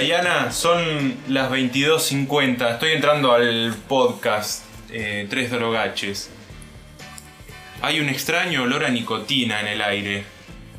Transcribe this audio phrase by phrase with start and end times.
[0.00, 2.72] Diana, son las 22.50.
[2.72, 6.30] Estoy entrando al podcast eh, Tres Drogaches.
[7.82, 10.24] Hay un extraño olor a nicotina en el aire.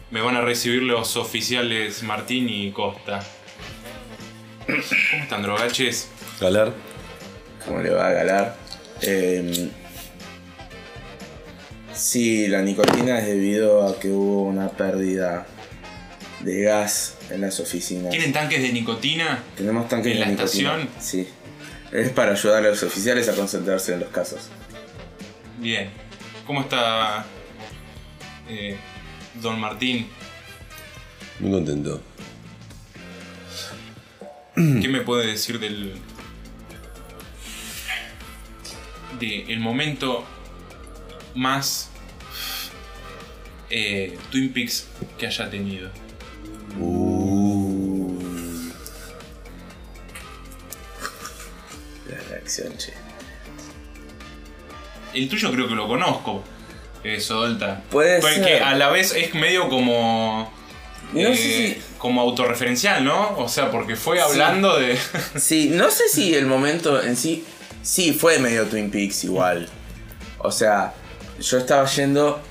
[0.09, 3.19] Me van a recibir los oficiales Martín y Costa.
[4.65, 6.09] ¿Cómo están, drogaches?
[6.39, 6.73] Galar.
[7.63, 8.55] ¿Cómo le va a galar?
[9.03, 9.69] Eh,
[11.93, 15.45] sí, la nicotina es debido a que hubo una pérdida
[16.43, 18.09] de gas en las oficinas.
[18.11, 19.43] ¿Tienen tanques de nicotina?
[19.55, 20.75] Tenemos tanques en de la nicotina.
[20.77, 20.89] estación?
[20.99, 21.27] Sí.
[21.91, 24.49] Es para ayudar a los oficiales a concentrarse en los casos.
[25.59, 25.89] Bien.
[26.47, 27.25] ¿Cómo está
[28.49, 28.75] eh,
[29.41, 30.07] Don Martín?
[31.39, 32.01] Muy contento.
[34.55, 35.93] ¿Qué me puede decir del.
[39.19, 40.23] de el momento
[41.35, 41.89] más.
[43.69, 45.89] eh, Twin Peaks que haya tenido?
[52.09, 52.93] La reacción, che.
[55.13, 56.43] El tuyo creo que lo conozco.
[57.03, 57.83] Eso, Dolta.
[57.89, 58.63] Puede Porque ser.
[58.63, 60.51] a la vez es medio como.
[61.13, 63.37] No eh, sé si- Como autorreferencial, ¿no?
[63.37, 64.97] O sea, porque fue hablando de.
[65.35, 67.43] Sí, no sé si el momento en sí.
[67.83, 69.67] Sí, fue medio Twin Peaks igual.
[70.37, 70.93] O sea,
[71.39, 72.41] yo estaba yendo.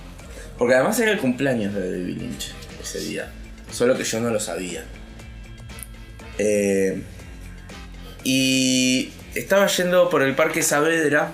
[0.58, 3.32] Porque además era el cumpleaños de David Lynch ese día.
[3.72, 4.84] Solo que yo no lo sabía.
[6.38, 7.02] Eh,
[8.24, 11.32] y estaba yendo por el Parque Saavedra.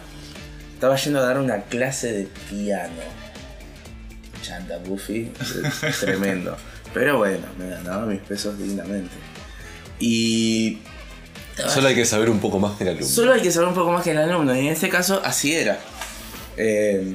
[0.74, 3.02] Estaba yendo a dar una clase de piano.
[4.42, 5.32] Chanta Buffy.
[6.00, 6.56] tremendo.
[6.94, 9.14] Pero bueno, me ganaba mis pesos dignamente.
[9.98, 10.78] Y
[11.68, 13.06] Solo hay que saber un poco más del alumno.
[13.06, 15.54] Solo hay que saber un poco más que el alumno, y en este caso así
[15.54, 15.78] era.
[16.56, 17.14] Eh,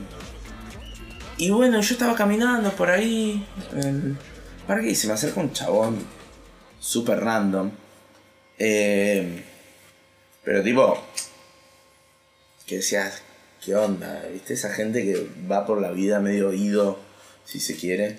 [1.38, 3.46] y bueno, yo estaba caminando por ahí
[3.76, 4.18] el
[4.72, 5.98] parque y se me acerca un chabón
[6.80, 7.72] súper random.
[8.58, 9.44] Eh,
[10.46, 10.98] pero tipo,
[12.66, 13.22] que decías,
[13.64, 14.26] ¿qué onda?
[14.32, 14.54] ¿Viste?
[14.54, 17.00] Esa gente que va por la vida medio oído,
[17.44, 18.16] si se quiere.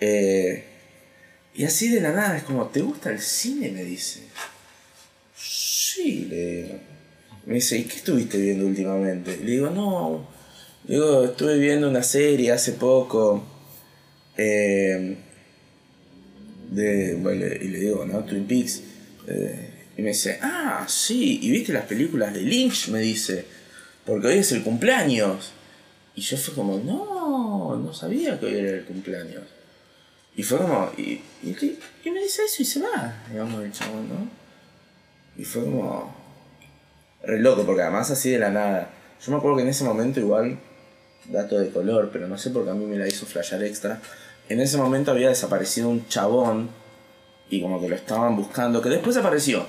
[0.00, 0.64] Eh,
[1.54, 3.72] y así de la nada, es como, ¿te gusta el cine?
[3.72, 4.20] Me dice.
[5.36, 6.80] Sí, le.
[7.44, 9.36] Me dice, ¿y qué estuviste viendo últimamente?
[9.38, 10.28] Le digo, no.
[10.84, 13.42] Le digo, estuve viendo una serie hace poco.
[14.36, 15.16] eh,
[16.74, 18.24] de, bueno, y le digo, ¿no?
[18.24, 18.82] Twin Peaks.
[19.26, 21.40] eh, y me dice, ah, sí.
[21.42, 22.88] ¿Y viste las películas de Lynch?
[22.88, 23.44] Me dice.
[24.06, 25.52] Porque hoy es el cumpleaños.
[26.14, 29.42] Y yo fue como, no, no sabía que hoy era el cumpleaños.
[30.34, 34.28] Y fue como, y, y, me dice eso y se va, digamos, el chabón, ¿no?
[35.36, 36.22] Y fue como.
[37.22, 38.90] Re loco, porque además así de la nada.
[39.24, 40.58] Yo me acuerdo que en ese momento igual.
[41.26, 44.00] Dato de color, pero no sé por qué a mí me la hizo flashear extra.
[44.52, 46.70] En ese momento había desaparecido un chabón.
[47.50, 48.80] Y como que lo estaban buscando.
[48.80, 49.66] Que después apareció.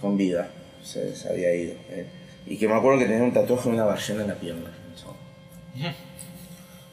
[0.00, 0.48] Con vida.
[0.84, 1.74] Se, se había ido.
[1.90, 2.06] eh.
[2.46, 4.70] Y que me acuerdo que tenía un tatuaje de una ballena en la pierna.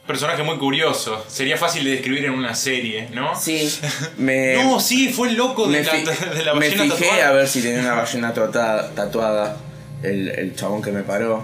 [0.05, 1.23] Personaje muy curioso.
[1.27, 3.35] Sería fácil de describir en una serie, ¿no?
[3.39, 3.67] Sí,
[4.17, 4.53] me.
[4.63, 5.93] No, sí, fue el loco de, la,
[6.35, 7.27] de la me fijé tatuada.
[7.29, 9.57] a ver si tenía una ballena tatuada, tatuada
[10.03, 11.43] el, el chabón que me paró,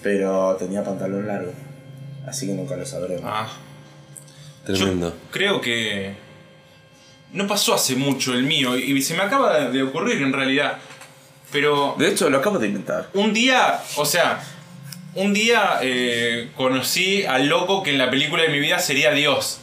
[0.00, 1.50] pero tenía pantalón largo,
[2.24, 3.24] así que nunca lo sabremos.
[3.24, 3.48] Ah,
[4.74, 5.08] Tremendo.
[5.10, 6.14] yo creo que
[7.32, 10.78] no pasó hace mucho el mío y se me acaba de ocurrir en realidad.
[11.52, 13.08] Pero De hecho, lo acabo de inventar.
[13.14, 14.42] un día, o sea,
[15.14, 19.60] un día eh, conocí al loco que en la película de mi vida sería Dios.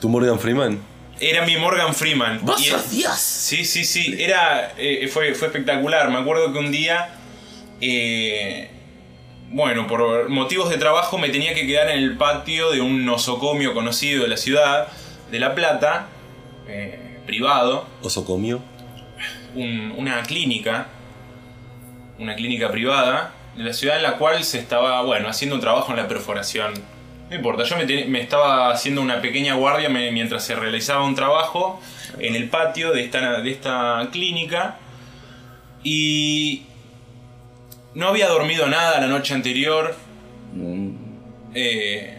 [0.00, 0.80] ¿Tú Morgan Freeman?
[1.20, 2.40] Era mi Morgan Freeman.
[2.42, 3.16] ¡Vos Y- sos Dios!
[3.18, 4.16] Sí, sí, sí.
[4.18, 4.74] Era.
[4.76, 6.10] eh, fue, fue espectacular.
[6.10, 7.08] Me acuerdo que un día.
[7.80, 8.70] eh,
[9.50, 13.72] bueno, por motivos de trabajo me tenía que quedar en el patio de un nosocomio
[13.74, 14.88] conocido de la ciudad,
[15.30, 16.06] de La Plata,
[16.68, 18.60] eh, privado, ¿Osocomio?
[19.54, 20.88] un- una clínica,
[22.18, 25.90] una clínica privada de la ciudad en la cual se estaba, bueno, haciendo un trabajo
[25.92, 26.74] en la perforación.
[27.30, 31.04] No importa, yo me, ten- me estaba haciendo una pequeña guardia me- mientras se realizaba
[31.04, 31.80] un trabajo
[32.18, 34.76] en el patio de esta, de esta clínica
[35.82, 36.62] y
[37.94, 39.94] no había dormido nada la noche anterior.
[40.54, 40.90] Mm,
[41.56, 42.18] Eh,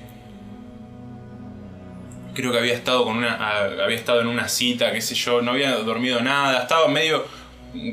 [2.34, 5.42] creo que había estado con una a- había estado en una cita qué sé yo
[5.42, 7.26] no había dormido nada estaba medio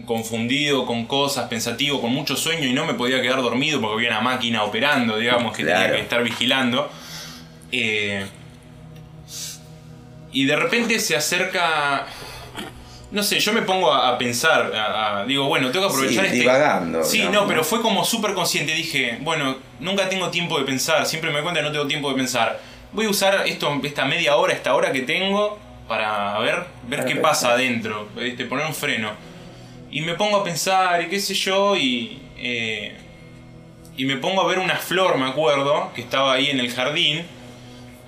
[0.06, 4.10] confundido con cosas pensativo con mucho sueño y no me podía quedar dormido porque había
[4.10, 6.88] una máquina operando digamos que tenía que estar vigilando.
[7.72, 8.24] Eh,
[10.32, 12.06] y de repente se acerca
[13.12, 16.24] no sé, yo me pongo a, a pensar, a- a- digo, bueno, tengo que aprovechar
[16.24, 16.40] Sí, este...
[16.40, 18.74] divagando, Sí, digamos, no, pero fue como súper consciente.
[18.74, 22.08] Dije, bueno, nunca tengo tiempo de pensar, siempre me doy cuenta que no tengo tiempo
[22.10, 22.58] de pensar.
[22.92, 27.04] Voy a usar esto, esta media hora, esta hora que tengo, para ver, ver Para
[27.04, 27.22] qué pensar.
[27.22, 28.44] pasa adentro, ¿viste?
[28.46, 29.10] poner un freno.
[29.90, 32.20] Y me pongo a pensar y qué sé yo y...
[32.38, 32.96] eh,
[33.94, 37.26] y me pongo a ver una flor, me acuerdo, que estaba ahí en el jardín,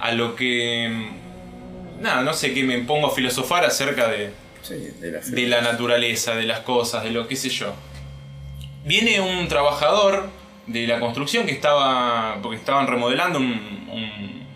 [0.01, 0.89] a lo que...
[0.91, 4.33] mm, Nada, no sé, que me pongo a filosofar acerca de,
[4.65, 7.73] Sí, de la de la naturaleza, de las cosas, de lo que sé yo.
[8.85, 10.29] Viene un trabajador
[10.67, 13.47] de la construcción que estaba, porque estaban remodelando un,
[13.93, 14.47] un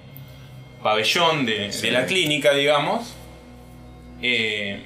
[0.82, 1.82] pabellón de, Sí.
[1.87, 3.14] de la clínica, digamos.
[4.22, 4.82] Eh,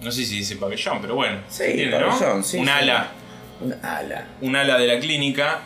[0.00, 1.38] no sé si dice pabellón, pero bueno.
[1.48, 2.42] Sí, ¿entiende, no?
[2.42, 3.12] sí, Un ala,
[3.60, 4.26] Un ala.
[4.40, 5.60] un ala de la clínica.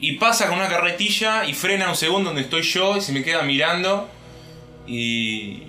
[0.00, 3.22] Y pasa con una carretilla y frena un segundo donde estoy yo y se me
[3.24, 4.08] queda mirando.
[4.86, 5.64] Y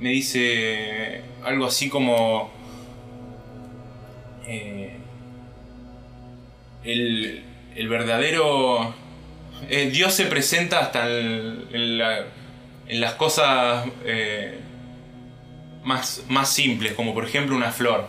[0.00, 2.50] me dice algo así como...
[4.46, 4.96] eh,
[6.84, 7.42] el,
[7.74, 8.94] el verdadero...
[9.68, 12.24] eh, Dios se presenta hasta el- en, la-
[12.88, 14.58] en las cosas eh,
[15.84, 18.06] más, más simples, como por ejemplo una flor.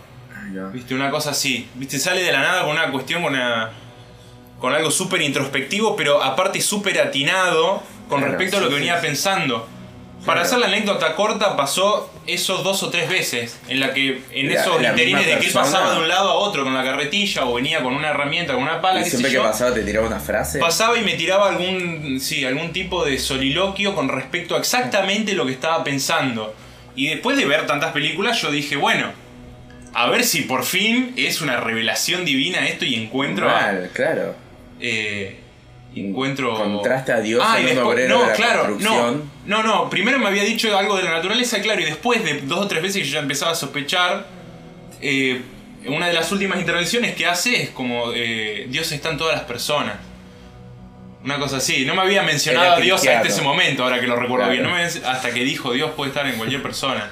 [0.51, 0.69] No.
[0.72, 1.68] Viste, una cosa así.
[1.75, 3.72] Viste, sale de la nada con una cuestión, con una.
[4.60, 9.01] con algo súper introspectivo, pero aparte súper atinado con Claro, respecto a lo que venía
[9.01, 9.68] pensando.
[10.25, 13.58] Para hacer la anécdota corta, pasó eso dos o tres veces.
[13.69, 15.64] En la que, en La- esos la interines misma de que él persona.
[15.66, 18.64] pasaba de un lado a otro con la carretilla, o venía con una herramienta, con
[18.64, 19.44] una pala, siempre que yo.
[19.44, 20.60] pasaba te tiraba una frase.
[20.60, 25.46] Pasaba y me tiraba algún, sí, algún tipo de soliloquio con respecto a exactamente lo
[25.46, 26.54] que estaba pensando.
[26.96, 29.12] Y después de ver tantas películas, yo dije, bueno,
[29.94, 33.50] a ver si por fin es una revelación divina esto y encuentro.
[33.50, 34.36] a- Mal, claro.
[34.81, 35.40] eh,
[35.96, 36.56] encuentro.
[36.56, 39.37] Contraste a Dios Ah, en y un después- obrero de la construcción.
[39.48, 39.90] No, no.
[39.90, 42.84] Primero me había dicho algo de la naturaleza, claro, y después de dos o tres
[42.84, 44.28] veces que yo ya empezaba a sospechar.
[45.02, 45.42] eh,
[45.86, 49.46] una de las últimas intervenciones que hace es como eh, Dios está en todas las
[49.46, 49.96] personas.
[51.24, 51.86] Una cosa así.
[51.86, 54.52] No me había mencionado a Dios hasta ese momento, ahora que lo recuerdo Claro.
[54.52, 54.64] bien.
[54.64, 57.10] No me había- hasta que dijo Dios puede estar en cualquier persona.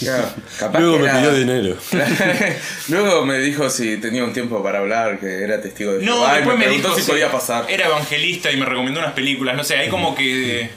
[0.00, 1.76] Claro, capaz Luego que me era- pidió dinero.
[2.88, 6.58] Luego me dijo si tenía un tiempo para hablar, que era testigo de No, después
[6.58, 7.64] me, dijo si podía pasar.
[7.68, 9.56] Era evangelista y me recomendó unas películas.
[9.56, 10.68] No sé, ahí como que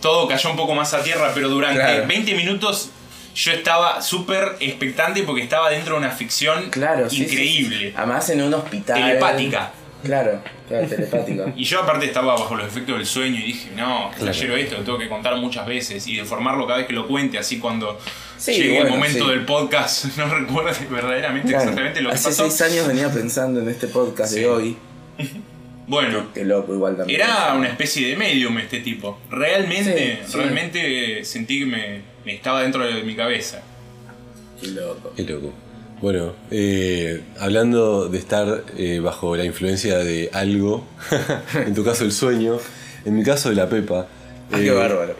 [0.00, 2.06] todo cayó un poco más a tierra, pero durante Claro.
[2.06, 2.90] 20 minutos
[3.34, 7.88] yo estaba súper expectante porque estaba dentro de una ficción Claro, sí, sí, increíble.
[7.90, 7.94] sí.
[7.96, 9.00] Además en un hospital.
[9.00, 9.70] Telepática.
[10.02, 11.44] Claro, claro, telepática.
[11.56, 14.84] Y yo aparte estaba bajo los efectos del sueño y dije, no, flashero esto, lo
[14.84, 17.98] tengo que contar muchas veces y deformarlo cada vez que lo cuente, así cuando
[18.36, 22.48] Sí, llegue el momento del podcast no recuerde verdaderamente exactamente lo que Hace pasó.
[22.48, 24.76] seis años venía pensando en este podcast de hoy.
[25.88, 27.20] Bueno, Qué loco, igual también.
[27.20, 29.18] Era una especie de medium este tipo.
[29.30, 30.36] Realmente, Sí, sí.
[30.38, 33.62] realmente sentí que me, me estaba dentro de mi cabeza.
[34.60, 35.12] Qué loco.
[35.16, 35.52] Qué loco.
[36.02, 40.86] Bueno, eh, hablando de estar eh, bajo la influencia de algo,
[41.66, 42.58] en tu caso el sueño,
[43.04, 44.06] en mi caso de la Pepa.
[44.52, 45.16] Ah, qué eh, bárbaro.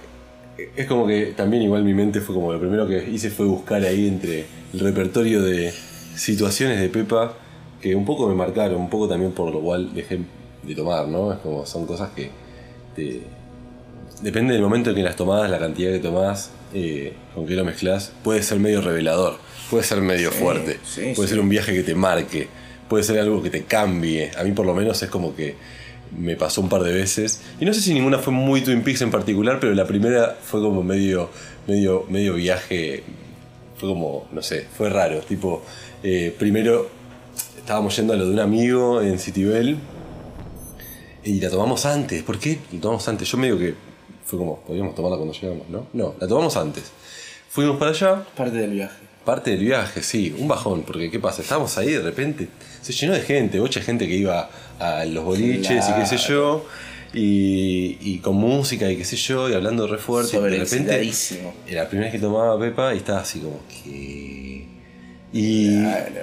[0.77, 3.83] Es como que también igual mi mente fue como lo primero que hice fue buscar
[3.85, 4.45] ahí entre
[4.75, 5.73] el repertorio de
[6.15, 7.35] situaciones de Pepa
[7.81, 10.19] que un poco me marcaron, un poco también por lo cual dejé
[10.63, 11.33] de tomar, ¿no?
[11.33, 12.31] Es como son cosas que
[12.95, 13.23] te...
[14.23, 17.65] Depende del momento en que las tomás, la cantidad que tomás, eh, con qué lo
[17.65, 19.37] mezclas, puede ser medio revelador,
[19.71, 21.35] puede ser medio Sí, fuerte, sí, puede sí.
[21.35, 22.49] ser un viaje que te marque,
[22.89, 24.33] puede ser algo que te cambie.
[24.37, 25.55] A mí por lo menos es como que
[26.17, 27.43] me pasó un par de veces.
[27.61, 30.61] Y no sé si ninguna fue muy Twin Peaks en particular, pero la primera fue
[30.61, 31.31] como medio,
[31.69, 33.05] medio, medio viaje.
[33.77, 35.21] Fue como, no sé, fue raro.
[35.21, 35.63] Tipo,
[36.03, 36.89] eh, primero
[37.57, 39.77] estábamos yendo a lo de un amigo en Citibel
[41.29, 42.23] y la tomamos antes.
[42.23, 43.29] ¿Por qué la tomamos antes?
[43.31, 43.75] Yo medio que
[44.25, 45.87] fue como, podíamos tomarla cuando llegamos, ¿no?
[45.93, 46.85] No, la tomamos antes.
[47.51, 48.97] Fuimos para allá, Parte del viaje.
[49.25, 51.43] Parte del viaje, sí, un bajón, porque ¿qué pasa?
[51.43, 52.49] Estábamos ahí de repente,
[52.81, 56.65] se llenó de gente, mucha gente que iba a los boliches y qué sé yo,
[57.13, 61.11] y, y con música y qué sé yo, y hablando re fuerte, y de repente
[61.67, 64.67] era la primera vez que tomaba Pepa y estaba así como que...
[65.35, 66.23] Y Claro.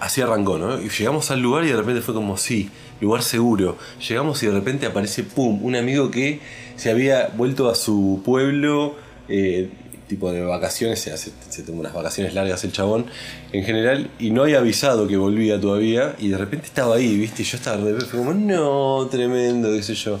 [0.00, 0.78] así arrancó, ¿no?
[0.80, 2.68] Y llegamos al lugar y de repente fue como, sí,
[3.00, 3.76] lugar seguro.
[4.06, 6.40] Llegamos y de repente aparece, ¡pum!, un amigo que
[6.76, 8.96] se había vuelto a su pueblo,
[9.28, 9.70] eh,
[10.08, 13.06] tipo de vacaciones, se, hace, se tomó unas vacaciones largas el chabón,
[13.52, 17.42] en general, y no había avisado que volvía todavía, y de repente estaba ahí, ¿viste?
[17.42, 20.18] Y yo estaba de fue como, no, tremendo, qué sé yo.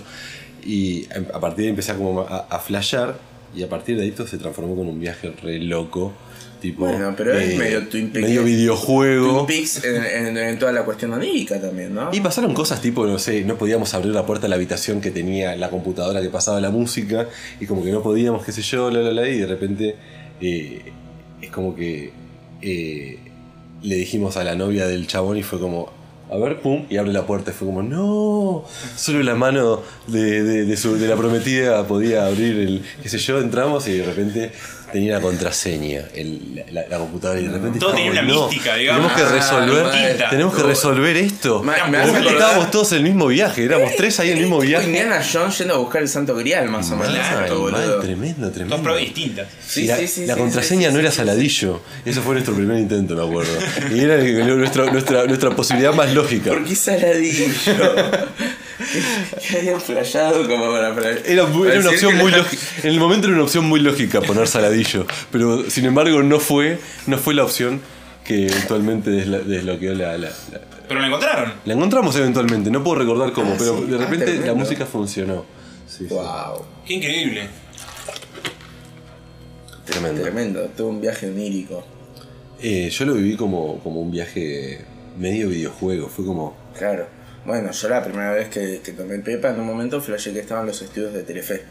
[0.64, 3.16] Y a partir de ahí empecé a como a, flashear,
[3.54, 6.12] y a partir de ahí se transformó con un viaje re loco.
[6.60, 8.26] Tipo, Bueno, pero es eh, medio Twin Peaks.
[8.28, 9.44] Medio videojuego.
[9.44, 12.08] Twin Peaks en, en- en toda la cuestión onírica también, ¿no?
[12.12, 15.10] Y pasaron cosas tipo, no sé, no podíamos abrir la puerta de la habitación que
[15.10, 17.28] tenía la computadora que pasaba la música
[17.60, 19.96] y como que no podíamos, qué sé yo, la, la, la, y de repente
[20.40, 20.92] eh,
[21.42, 22.12] es como que
[22.62, 23.18] eh,
[23.82, 25.92] le dijimos a la novia del chabón y fue como,
[26.30, 27.50] a ver, pum, y abre la puerta.
[27.50, 28.64] Y fue como, no,
[28.96, 33.18] solo la mano de, de- de su- de la prometida podía abrir el, qué sé
[33.18, 34.52] yo, entramos y de repente
[34.96, 38.74] tenía la contraseña, el- la, la computadora y de repente Todo tenía una no, mística,
[38.74, 39.12] digamos.
[39.14, 41.62] Tenemos que Ah, resolver, tenemos que resolver esto.
[41.62, 41.72] Me
[42.30, 44.86] estábamos todos en el mismo viaje, éramos tres ahí en el mismo viaje.
[44.86, 47.12] Indiana Jones yendo a buscar el santo grial, más o menos.
[47.12, 48.00] Mal, esto, mal, boludo.
[48.00, 48.76] tremendo, tremendo.
[48.76, 49.48] Dos pruebas distintas.
[49.66, 51.80] Sí, la, sí, sí, la contraseña sí, no era sí, saladillo.
[52.04, 53.52] Ese fue nuestro primer intento, me acuerdo.
[53.94, 56.50] Y era el- nuestra, nuestra, nuestra posibilidad más lógica.
[56.50, 57.44] ¿Por qué saladillo?
[59.58, 59.80] habían
[60.46, 61.10] como para.
[61.26, 62.62] Era, mu- para era una opción muy la- lógica.
[62.82, 65.06] En el momento era una opción muy lógica poner saladillo.
[65.32, 67.80] Pero sin embargo no fue, no fue la opción
[68.24, 71.52] que eventualmente desla- desbloqueó la, la- la- Pero la encontraron.
[71.64, 73.84] la encontramos eventualmente, no puedo recordar cómo, Ah, pero sí.
[73.84, 75.44] de Ah, repente la música funcionó.
[75.88, 76.14] Sí, sí.
[76.14, 77.48] Wow, Qué increíble.
[79.84, 80.22] Tremendo.
[80.22, 80.60] tremendo.
[80.76, 81.84] Tuvo un viaje onírico.
[82.60, 84.84] Eh, yo lo viví como, como un viaje
[85.16, 86.08] medio videojuego.
[86.08, 86.56] Fue como.
[86.76, 87.06] Claro.
[87.46, 90.66] Bueno, yo la primera vez que, que tomé Pepa, en un momento flashé que estaban
[90.66, 91.62] los estudios de Telefe.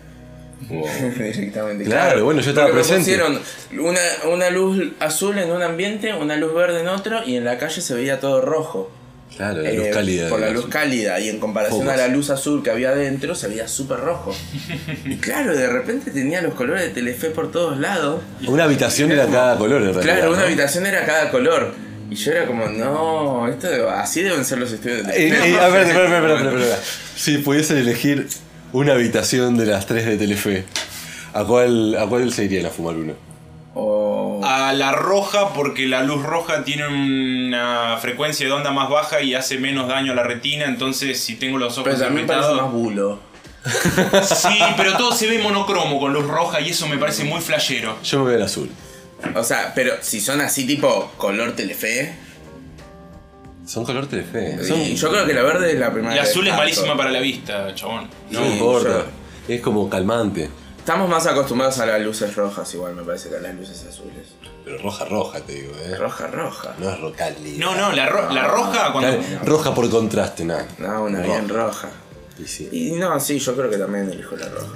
[0.70, 1.84] Directamente.
[1.84, 3.02] Claro, bueno, yo estaba Porque presente.
[3.18, 3.40] pusieron
[3.86, 4.00] una,
[4.34, 7.82] una luz azul en un ambiente, una luz verde en otro, y en la calle
[7.82, 8.90] se veía todo rojo.
[9.36, 10.30] Claro, la luz Eh, cálida.
[10.30, 13.50] Por la luz cálida, y en comparación a la luz azul que había adentro, se
[13.50, 14.34] veía súper rojo.
[15.06, 18.22] y claro, de repente tenía los colores de Telefe por todos lados.
[18.48, 20.04] Una habitación era cada color en realidad.
[20.16, 20.46] Claro, una ¿no?
[20.46, 21.74] habitación era cada color.
[22.10, 25.50] Y yo era como, no, esto así deben ser los estudios de Eh, Telefe.
[25.52, 26.80] eh, a ver, espera, espera, espera.
[27.16, 28.28] Si pudiesen elegir
[28.74, 30.66] una habitación de las tres de Telefe,
[31.34, 33.14] ¿a cuál, a cuál se irían a fumar uno?
[33.74, 39.22] O- A la roja porque la luz roja tiene una frecuencia de onda más baja
[39.22, 42.54] y hace menos daño a la retina, entonces si tengo los ojos pero también parece
[42.54, 43.20] más bulo.
[44.24, 47.98] Sí, pero todo se ve monocromo con luz roja y eso me parece muy flashero.
[48.04, 48.70] Yo me voy al azul.
[49.36, 52.16] O sea, pero si son así tipo color Telefe.
[53.66, 54.64] Son color Telefe.
[54.64, 56.14] Son, y yo creo que la verde es la primera.
[56.14, 58.10] Que azul es malísima para la vista, chabón.
[58.30, 59.06] no Sí, importa.
[59.48, 60.50] Es como calmante.
[60.78, 64.36] Estamos más acostumbrados a las luces rojas, igual me parece que a las luces azules.
[64.64, 65.96] Pero roja, roja, te digo, ¿eh?
[65.96, 66.76] Roja, roja.
[66.78, 67.58] No es rocali.
[67.58, 69.20] No, no, la, ro- la roja cuando...
[69.44, 70.68] Roja por contraste, nada.
[70.78, 71.90] No, una bien roja.
[72.40, 72.70] Y sí.
[72.72, 74.74] Y no, sí, yo creo que también elijo la roja.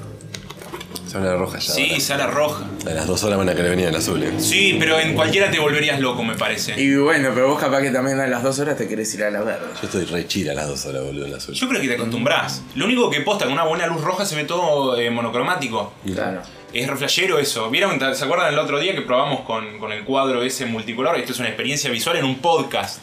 [1.09, 1.73] Son la roja ya.
[1.73, 1.99] Sí, ahora.
[1.99, 2.65] sala roja.
[2.85, 4.31] A las dos horas van a querer venir el azul, ¿eh?
[4.37, 6.79] Sí, pero en cualquiera te volverías loco, me parece.
[6.79, 9.31] Y bueno, pero vos capaz que también a las dos horas te querés ir a
[9.31, 9.65] la verde.
[9.81, 11.55] Yo estoy re chila a las dos horas, boludo, en el azul.
[11.55, 12.61] Yo creo que te acostumbras.
[12.75, 15.93] Lo único que posta con una buena luz roja se ve todo eh, monocromático.
[16.05, 16.41] Claro.
[16.71, 17.69] Es re flashero eso.
[17.71, 17.99] ¿Vieron?
[18.15, 21.17] ¿Se acuerdan el otro día que probamos con, con el cuadro ese multicolor?
[21.17, 22.99] Esto es una experiencia visual en un podcast.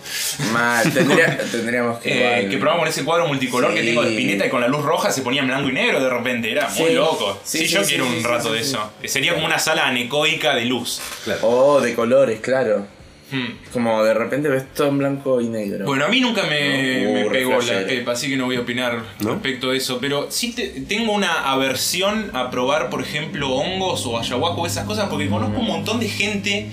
[0.53, 2.11] Mal, tendría- tendríamos que.
[2.11, 4.69] Eh, igual- que probamos con ese cuadro multicolor que tengo de Spinetta y con la
[4.69, 6.51] luz roja se ponía en blanco y negro de repente.
[6.53, 6.95] Era muy Sí.
[6.95, 7.41] loco.
[7.43, 8.71] Sí, Sí, sí, yo sí, quiero sí, un sí, rato sí, de sí.
[8.71, 8.91] eso.
[9.05, 11.01] Sería como una sala anecoica de luz.
[11.43, 12.87] Oh, de colores, claro.
[13.31, 13.47] Hmm.
[13.73, 15.85] Como de repente ves todo en blanco y negro.
[15.85, 18.57] Bueno, a mí nunca me, No, uh, me pegó la pepa, así que no voy
[18.57, 19.31] a opinar ¿No?
[19.33, 19.99] respecto de eso.
[20.01, 24.85] Pero sí te- tengo una aversión a probar, por ejemplo, hongos o ayahuasca o esas
[24.87, 26.71] cosas, porque conozco un montón de gente.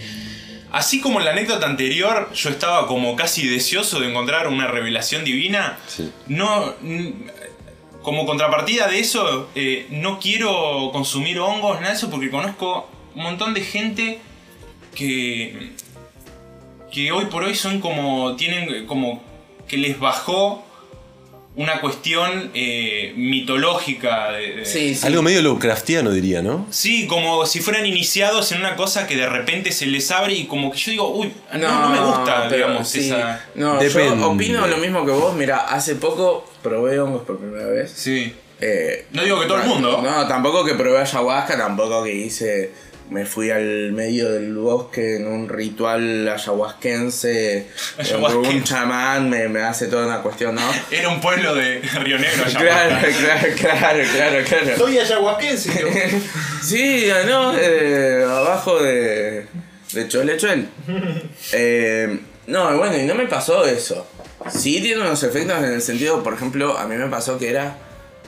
[0.71, 5.23] Así como en la anécdota anterior, yo estaba como casi deseoso de encontrar una revelación
[5.23, 5.77] divina.
[5.87, 6.11] Sí.
[6.27, 6.73] No.
[8.03, 13.23] Como contrapartida de eso, eh, no quiero consumir hongos, nada de eso, porque conozco un
[13.23, 14.19] montón de gente
[14.93, 15.71] que
[16.93, 19.23] que hoy por hoy son como tienen como
[19.67, 20.63] que les bajó
[21.55, 25.05] una cuestión eh, mitológica de, de- Sí, sí.
[25.05, 26.65] Algo medio Lovecraftiano diría, ¿no?
[26.71, 30.45] Sí, como si fueran iniciados en una cosa que de repente se les abre y
[30.45, 33.01] como que yo digo, uy, no, no me gusta, pero digamos, sí.
[33.07, 33.45] esa...
[33.55, 34.17] No, Depende.
[34.19, 35.35] yo opino lo mismo que vos.
[35.35, 37.91] Mira, hace poco probé hongos por primera vez.
[37.95, 38.33] Sí.
[38.59, 40.01] Eh, No digo que todo el mundo.
[40.01, 42.71] No, tampoco que probé ayahuasca, tampoco que hice.
[43.09, 47.67] Me fui al medio del bosque en un ritual ayahuasquense.
[47.97, 48.49] Ayahuasquense.
[48.49, 50.61] Un chamán me, me hace toda una cuestión, ¿no?
[50.91, 54.77] Era un pueblo de Río Negro, Claro, claro, claro, claro, claro.
[54.77, 56.21] Soy ayahuasquense.
[56.63, 57.53] Sí, ¿no?
[57.57, 59.45] Eh, abajo de.
[59.91, 60.69] de Cholechuel.
[61.51, 64.07] Eh, no, bueno, y no me pasó eso.
[64.49, 67.77] Sí tiene unos efectos en el sentido, por ejemplo, a mí me pasó que era.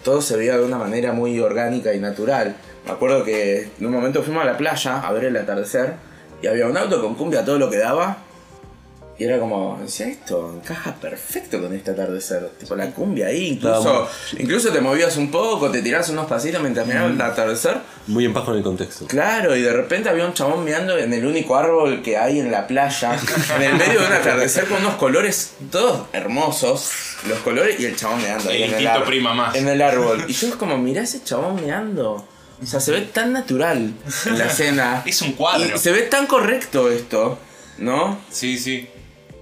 [0.03, 2.55] Todo se veía de una manera muy orgánica y natural.
[2.85, 5.93] Me acuerdo que en un momento fuimos a la playa a ver el atardecer
[6.41, 8.17] y había un auto con cumbia todo lo que daba.
[9.17, 12.49] Y era como, decía, esto encaja perfecto con este atardecer.
[12.59, 16.85] Tipo la cumbia ahí, incluso, incluso te movías un poco, te tirabas unos pasitos mientras
[16.85, 17.77] mirabas el atardecer.
[18.07, 19.07] Muy en paz con el contexto.
[19.07, 22.51] Claro, y de repente había un chabón mirando en el único árbol que hay en
[22.51, 23.17] la playa,
[23.55, 26.91] en el medio de un atardecer con unos colores todos hermosos,
[27.29, 29.55] los colores y el chabón meando ahí El en el, instinto árbol, prima más.
[29.55, 30.25] en el árbol.
[30.27, 32.27] Y yo es como, mirá ese chabón meando.
[32.61, 33.93] O sea, se ve tan natural
[34.25, 35.03] en la escena.
[35.05, 35.75] Es un cuadro.
[35.75, 37.37] Y se ve tan correcto esto,
[37.77, 38.19] ¿no?
[38.31, 38.87] Sí, sí.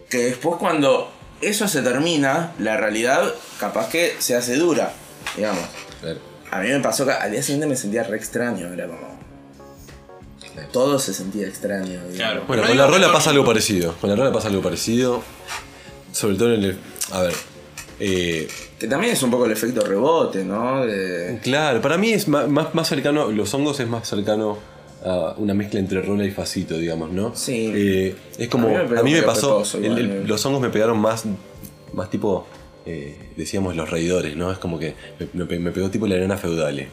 [0.10, 4.94] Que después cuando eso se termina, la realidad capaz que se hace dura,
[5.36, 5.64] digamos.
[6.02, 6.20] Claro.
[6.52, 9.14] A mí me pasó que al día siguiente me sentía re extraño, era como...
[10.72, 11.86] Todo se sentía extraño.
[11.88, 12.16] digamos.
[12.16, 12.44] Claro.
[12.48, 13.96] Bueno, No con la rola pasa algo parecido.
[14.00, 15.24] Con la rola pasa algo parecido.
[16.12, 16.80] Sobre todo en el.
[17.12, 17.34] A ver.
[18.00, 18.48] eh,
[18.84, 20.86] Que también es un poco el efecto rebote, ¿no?
[20.86, 23.32] De- claro, para mí es más, más cercano.
[23.32, 24.58] Los hongos es más cercano
[25.06, 27.32] a una mezcla entre rola y facito, digamos, ¿no?
[27.34, 27.72] Sí.
[27.74, 28.68] Eh, es como.
[28.68, 29.52] A mí me A pegó mí me medio pasó.
[29.54, 30.24] peposo el- igual, el- eh.
[30.26, 31.24] los hongos me pegaron más.
[31.94, 32.46] Más tipo.
[32.86, 34.52] eh, decíamos los reidores, ¿no?
[34.52, 36.90] Es como que me, me pe- me pegó tipo la arena feudale.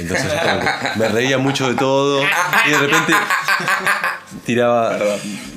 [0.00, 2.20] Entonces es como que me reía mucho de todo
[2.66, 3.12] y de repente
[4.44, 4.98] tiraba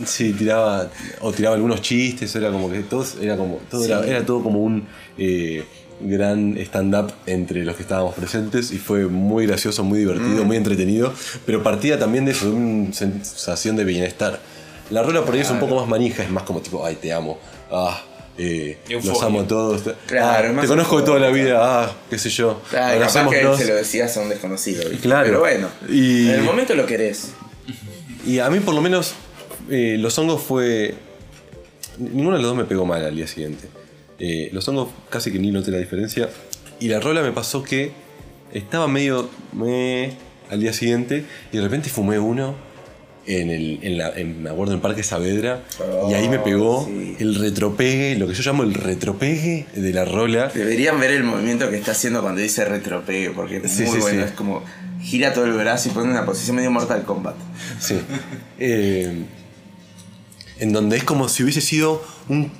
[0.06, 0.90] sí tiraba
[1.22, 4.10] o tiraba algunos chistes era como que todos era como todo era, Sí.
[4.10, 4.88] era todo como un
[5.18, 5.64] eh,
[6.02, 10.02] gran stand up entre los que estábamos presentes y fue muy gracioso muy Mm.
[10.02, 11.14] divertido muy entretenido
[11.46, 14.40] pero partía también de eso de una sensación de bienestar
[14.90, 17.14] la rola por ahí es un poco más manija es más como tipo ay te
[17.14, 17.38] amo
[17.72, 18.04] ah
[18.38, 22.18] eh, los amo a todos Claro, ah, te conozco de toda la vida ah qué
[22.18, 23.60] sé yo Claro, capaz que abracémonos.
[23.60, 24.84] se lo decías a un desconocido.
[24.90, 25.04] ¿viste?
[25.04, 25.26] Claro.
[25.28, 27.34] Pero bueno, Y- en el momento lo querés.
[28.26, 29.14] Y a mí por lo menos
[29.70, 30.94] eh, los hongos fue...
[31.98, 33.68] Ninguno de los dos me pegó mal al día siguiente.
[34.20, 36.30] Eh, los hongos casi que ni noté la diferencia.
[36.80, 37.92] Y la rola me pasó que
[38.54, 39.30] estaba medio...
[39.54, 40.12] me
[40.50, 41.24] al día siguiente
[41.54, 42.56] y de repente fumé uno
[43.26, 45.64] en el, en la, en, me acuerdo en el Parque Saavedra
[46.10, 47.16] y ahí me pegó Oh, sí.
[47.20, 50.52] el retropegue, lo que yo llamo el retropegue de la rola.
[50.54, 53.98] Deberían ver el movimiento que está haciendo cuando dice retropegue, porque es Sí, muy sí,
[54.02, 54.26] bueno.
[54.26, 54.62] Es como
[55.02, 57.36] gira todo el brazo y pone una posición medio Mortal Kombat.
[57.80, 58.00] Sí.
[58.60, 59.26] Eh,
[60.60, 62.52] en donde es como si hubiese sido un,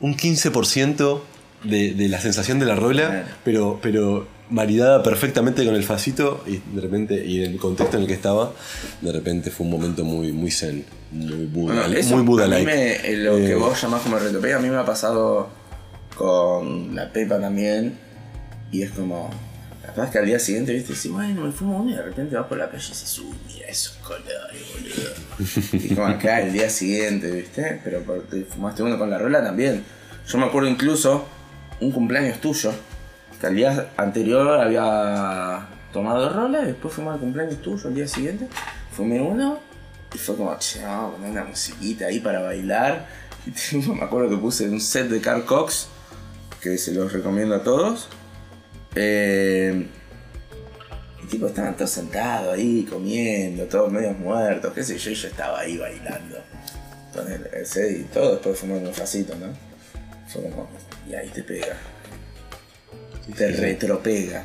[0.00, 1.20] un 15%
[1.64, 6.60] de, de la sensación de la rola, pero, pero maridada perfectamente con el facito y
[6.74, 8.52] de repente, y en el contexto en el que estaba,
[9.00, 12.54] de repente fue un momento muy, muy zen, muy Buda, Bueno, muy Buda a mí
[12.64, 13.12] like.
[13.12, 15.48] eh, lo que Eh, vos llamás como retropegue, a mí me ha pasado
[16.16, 17.98] con la Pepa también.
[18.72, 19.30] Y es como.
[19.84, 22.46] Capaz que al día siguiente, viste, decís, bueno, me fumo uno y de repente vas
[22.46, 25.54] por la calle y dices, uy, mira esos colores, boludo.
[25.84, 29.82] y como acá el día siguiente, viste, pero porque fumaste uno con la rola también.
[30.28, 31.26] Yo me acuerdo incluso
[31.80, 32.72] un cumpleaños tuyo,
[33.40, 38.06] que al día anterior había tomado rola y después fumé al cumpleaños tuyo al día
[38.06, 38.48] siguiente.
[38.92, 39.58] Fumé uno
[40.14, 43.06] y fue como, che, vamos a una musiquita ahí para bailar.
[43.46, 45.88] Y me acuerdo que puse un set de Carl Cox,
[46.60, 48.08] que se los recomiendo a todos.
[48.94, 49.86] Eh,
[51.22, 55.28] y tipo, estaban todos sentados ahí, comiendo, todos medios muertos, qué sé yo, y yo
[55.28, 56.38] estaba ahí bailando.
[57.14, 59.46] Con el, set y todo, después fumando un facito, ¿no?
[60.28, 60.68] Fue como,
[61.08, 61.76] y ahí te pega.
[63.36, 64.44] Te retropega.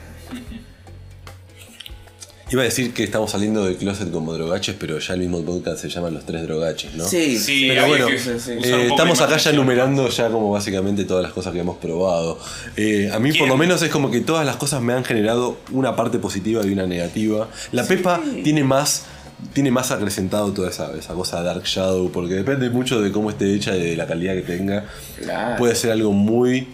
[2.52, 5.82] Iba a decir que estamos saliendo del closet como drogaches, pero ya el mismo podcast
[5.82, 7.04] se llama Los Tres Drogaches, ¿no?
[7.06, 8.52] Sí, Sí, Pero bueno, que sí, sí.
[8.58, 11.78] usar un Eh, estamos acá ya enumerando ya como básicamente todas las cosas que hemos
[11.78, 12.38] probado.
[12.78, 15.58] Eh, a mí por lo menos es como que todas las cosas me han generado
[15.72, 17.48] una parte positiva y una negativa.
[17.72, 19.06] La Pepa tiene más
[19.54, 23.54] tiene más acrecentado toda esa, esa cosa Dark Shadow, porque depende mucho de cómo esté
[23.54, 24.86] hecha y de la calidad que tenga.
[25.18, 25.58] Claro.
[25.58, 26.68] Puede ser algo muy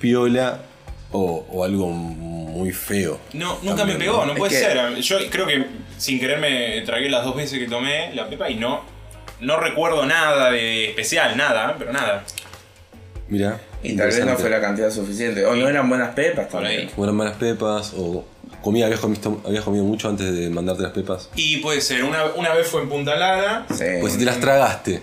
[0.00, 0.60] piola
[1.12, 3.18] o, o algo muy feo.
[3.32, 4.94] No, nunca También, me pegó, no puede que- ser.
[5.00, 5.66] Yo creo que
[5.98, 8.82] sin querer me tragué las dos veces que tomé la pepa y no,
[9.40, 12.24] no recuerdo nada de especial, nada, pero nada.
[13.28, 13.60] Mira.
[13.82, 15.44] Y tal vez no fue la cantidad suficiente.
[15.46, 16.82] O no eran buenas pepas Por también.
[16.88, 16.90] ahí.
[16.96, 18.24] O eran malas pepas, o
[18.62, 21.30] comía, habías comido, habías comido mucho antes de mandarte las pepas.
[21.36, 23.66] Y puede ser, una, una vez fue en Punta Lara.
[23.70, 23.84] Sí.
[24.00, 25.02] Pues si te las tragaste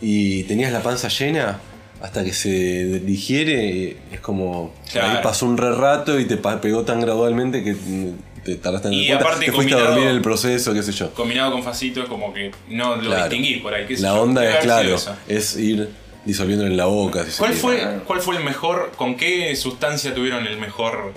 [0.00, 1.58] y tenías la panza llena,
[2.00, 4.72] hasta que se digiere, es como.
[4.92, 5.08] Claro.
[5.18, 8.94] Ahí pasó un re rato y te pegó tan gradualmente que mm, te tardaste en
[8.94, 11.12] Y cuenta, aparte te fuiste a dormir en el proceso, qué sé yo.
[11.14, 13.22] Combinado con facito es como que no lo Claro.
[13.28, 13.86] distinguí por ahí.
[13.86, 14.22] qué sé La yo.
[14.22, 15.88] onda es, claro, es ir
[16.24, 17.24] disolviéndolo en la boca.
[17.24, 18.00] si ¿Cuál fue.
[18.06, 21.12] ¿Cuál fue el mejor, con qué sustancia tuvieron el mejor,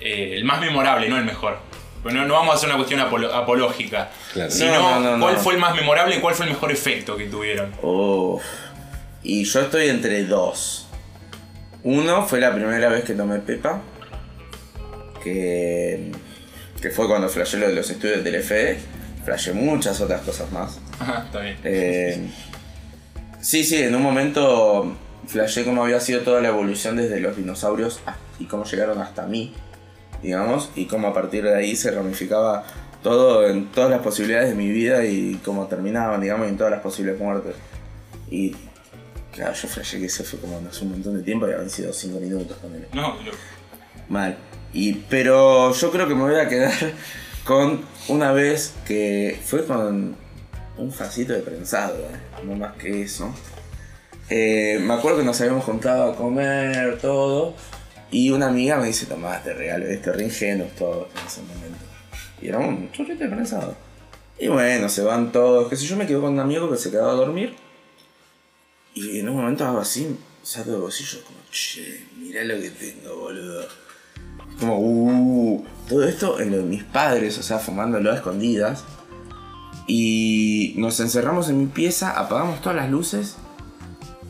[0.00, 1.58] eh, el más memorable, no el mejor?
[2.02, 4.50] Bueno, no vamos a hacer una cuestión apolo- apológica, Claro.
[4.50, 5.40] sino No, no, no, cuál no.
[5.40, 7.72] fue el más memorable y cuál fue el mejor efecto que tuvieron.
[7.82, 8.42] Uf.
[9.26, 10.86] Y yo estoy entre dos.
[11.82, 13.82] Uno fue la primera vez que tomé Pepa.
[15.20, 16.12] Que,
[16.80, 18.78] que fue cuando flashé lo de los estudios del FE.
[19.24, 20.78] Flashé muchas otras cosas más.
[21.00, 21.56] Ajá, está bien.
[21.64, 22.30] Eh,
[23.40, 27.98] sí, sí, en un momento flashé cómo había sido toda la evolución desde los dinosaurios
[28.38, 29.52] y cómo llegaron hasta mí,
[30.22, 32.64] digamos, y cómo a partir de ahí se ramificaba
[33.02, 36.70] todo en todas las posibilidades de mi vida y cómo terminaban, digamos, y en todas
[36.70, 37.56] las posibles muertes.
[38.30, 38.54] Y
[39.36, 41.92] claro, yo flashé que eso fue como hace un montón de tiempo y habían sido
[41.92, 42.86] 5 minutos con él.
[42.92, 43.32] No, lo-
[44.08, 44.36] Mal.
[44.72, 46.72] Y, pero yo creo que me voy a quedar
[47.44, 50.16] con una vez que fue con
[50.78, 52.44] un facito de prensado, ¿eh?
[52.44, 53.32] no más que eso.
[54.28, 57.54] Eh, me acuerdo que nos habíamos juntado a comer, todo.
[58.10, 61.78] Y una amiga me dice, tomá, te regalo esto, re ingenuos todos en ese momento.
[62.42, 63.74] Y era un chorrito de prensado.
[64.38, 65.68] Y bueno, se van todos.
[65.68, 67.56] Que si yo me quedo con un amigo que se quedaba a dormir.
[68.96, 73.14] Y en un momento hago así, saco de bolsillo, como, che, mirá lo que tengo,
[73.14, 73.66] boludo.
[74.58, 78.84] Como, uh, todo esto en lo de mis padres, o sea, fumándolo a escondidas.
[79.86, 83.36] Y nos encerramos en mi pieza, apagamos todas las luces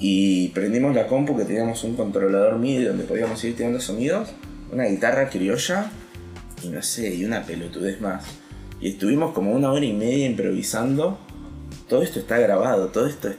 [0.01, 4.31] y prendimos la compu que teníamos un controlador MIDI donde podíamos ir tirando sonidos,
[4.73, 5.93] una guitarra criolla
[6.65, 8.25] y no sé, y una pelotudez más.
[8.81, 11.21] Y estuvimos como una hora y media improvisando.
[11.89, 13.31] Todo esto está grabado, todo esto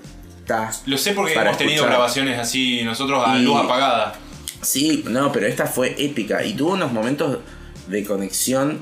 [0.48, 0.72] está.
[0.86, 1.90] Lo sé porque hemos tenido escuchar.
[1.98, 4.16] grabaciones así, nosotros a Y- luz apagada.
[4.62, 7.40] Sí, no, pero esta fue épica y tuvo unos momentos
[7.88, 8.80] de conexión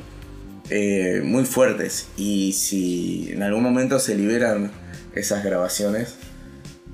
[0.69, 2.07] eh, muy fuertes.
[2.17, 4.71] Y si en algún momento se liberan
[5.13, 6.15] esas grabaciones,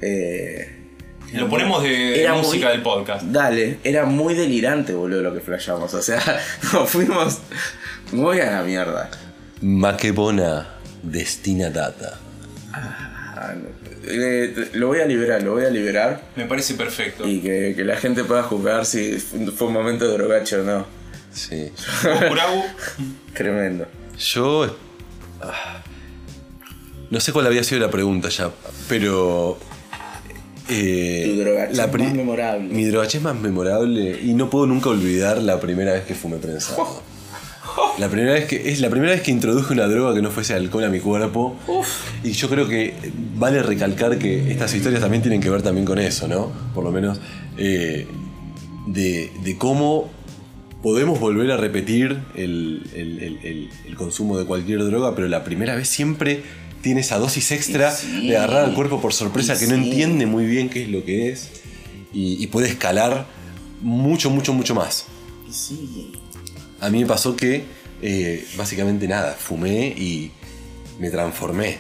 [0.02, 0.78] eh,
[1.34, 3.24] Lo ponemos de Era música muy- del podcast.
[3.24, 5.94] Dale, era muy delirante, boludo, lo que flashamos.
[5.94, 6.20] O sea,
[6.74, 7.38] nos fuimos
[8.12, 9.10] muy a la mierda.
[9.62, 10.68] Makebona
[11.04, 12.20] destinatata.
[12.74, 13.54] Ah,
[14.06, 16.22] eh, lo voy a liberar, lo voy a liberar.
[16.36, 17.28] Me parece perfecto.
[17.28, 20.86] Y que, que la gente pueda juzgar si fue un momento de drogacho o no.
[21.34, 21.72] Sí.
[23.34, 23.86] Tremendo.
[24.18, 24.76] Yo.
[25.42, 25.82] ah,
[27.10, 28.52] No sé cuál había sido la pregunta ya,
[28.90, 29.58] pero.
[30.70, 32.68] eh, Tu drogachés pri- más memorable.
[32.74, 34.20] Mi drogachés más memorable.
[34.22, 37.02] Y no puedo nunca olvidar la primera vez que fumé prensado.
[38.02, 38.70] La primera vez que.
[38.72, 41.56] Es la primera vez que introduje una droga que no fuese alcohol a mi cuerpo.
[42.24, 42.94] Y yo creo que
[43.36, 46.52] vale recalcar que estas historias también tienen que ver también con eso, ¿no?
[46.74, 47.20] Por lo menos.
[47.58, 48.08] eh,
[48.88, 50.10] de, de cómo
[50.82, 55.44] podemos volver a repetir el, el- el- el- el consumo de cualquier droga, pero la
[55.44, 56.42] primera vez siempre
[56.82, 58.28] tiene esa dosis extra sí.
[58.30, 61.30] de agarrar al cuerpo por sorpresa que no entiende muy bien qué es lo que
[61.30, 61.52] es
[62.12, 63.28] y, y puede escalar
[63.82, 65.06] mucho, mucho, mucho más.
[65.52, 66.12] Sí.
[66.80, 67.64] A mí me pasó que
[68.02, 70.32] eh, básicamente nada, fumé y
[71.00, 71.78] me transformé.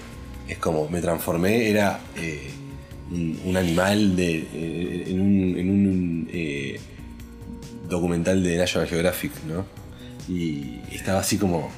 [0.48, 2.50] Es como, me transformé, era eh,
[3.12, 6.80] un, un animal de, eh, en un, en un, eh,
[7.88, 9.66] documental de National Geographic, ¿no?
[10.28, 11.70] Y estaba así como...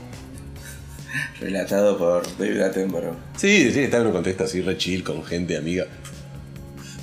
[1.40, 3.16] Relatado por David Attenborough.
[3.38, 5.86] Sí, sí, estaba en un contexto así re chill, con gente, amiga.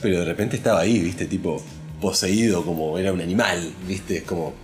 [0.00, 1.62] Pero de repente estaba ahí, viste, tipo
[2.00, 4.54] poseído como era un animal, viste, es como...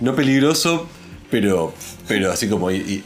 [0.00, 0.88] No peligroso,
[1.34, 1.74] pero,
[2.06, 3.04] pero así como y- y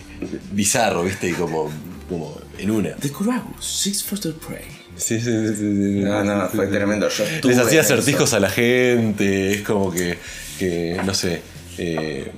[0.52, 1.70] bizarro, viste, y como,
[2.10, 2.94] como en una.
[2.96, 4.64] The Kuragu, Six for the Prey.
[4.96, 6.00] Sí, sí, sí, sí.
[6.04, 7.08] No, no, fue tremendo.
[7.08, 7.94] Yo estuve Les hacía eso.
[7.94, 10.18] acertijos a la gente, es como que,
[10.58, 11.40] que no sé.
[11.78, 12.30] eh,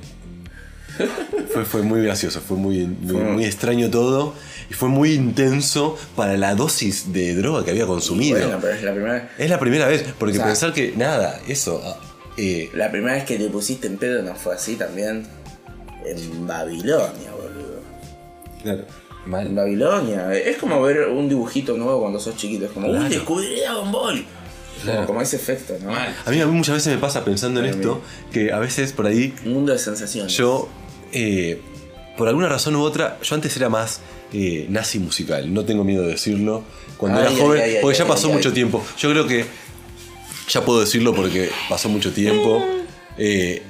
[1.52, 4.34] fue, fue muy gracioso, fue muy, muy, Fue- muy extraño todo
[4.70, 8.38] y fue muy intenso para la dosis de droga que había consumido.
[8.38, 11.40] Bueno, pero es la primera, Es la primera vez, porque O sea- pensar que nada,
[11.48, 11.82] eso.
[11.84, 11.98] ah,
[12.36, 15.26] eh, la primera vez que te pusiste en pedo no fue así también.
[16.04, 17.80] En Babilonia, boludo.
[18.62, 18.84] claro,
[19.26, 19.54] En.
[19.54, 20.32] Babilonia.
[20.34, 22.64] Es como ver un dibujito nuevo cuando sos chiquito.
[22.66, 23.04] Es como, Claro.
[23.04, 24.24] uy, descubrí Dragon Ball.
[24.82, 24.96] Claro.
[24.98, 25.90] Como, como ese efecto, ¿no?
[25.90, 26.14] Mal.
[26.24, 27.72] A mí, a mí muchas veces me pasa pensando en mí.
[27.72, 28.00] esto,
[28.32, 30.32] que a veces por ahí Un mundo de sensaciones.
[30.32, 30.68] Yo,
[31.12, 31.60] eh,
[32.16, 34.00] por alguna razón u otra, yo antes era más
[34.32, 36.62] eh, nazi musical, no tengo miedo de decirlo.
[36.96, 38.54] Cuando Ay, era ay, joven, ay, ay, porque ya pasó ay, mucho ay.
[38.54, 38.82] tiempo.
[38.98, 39.44] Yo creo que
[40.48, 42.64] ya puedo decirlo porque pasó mucho tiempo.
[43.18, 43.62] Eh,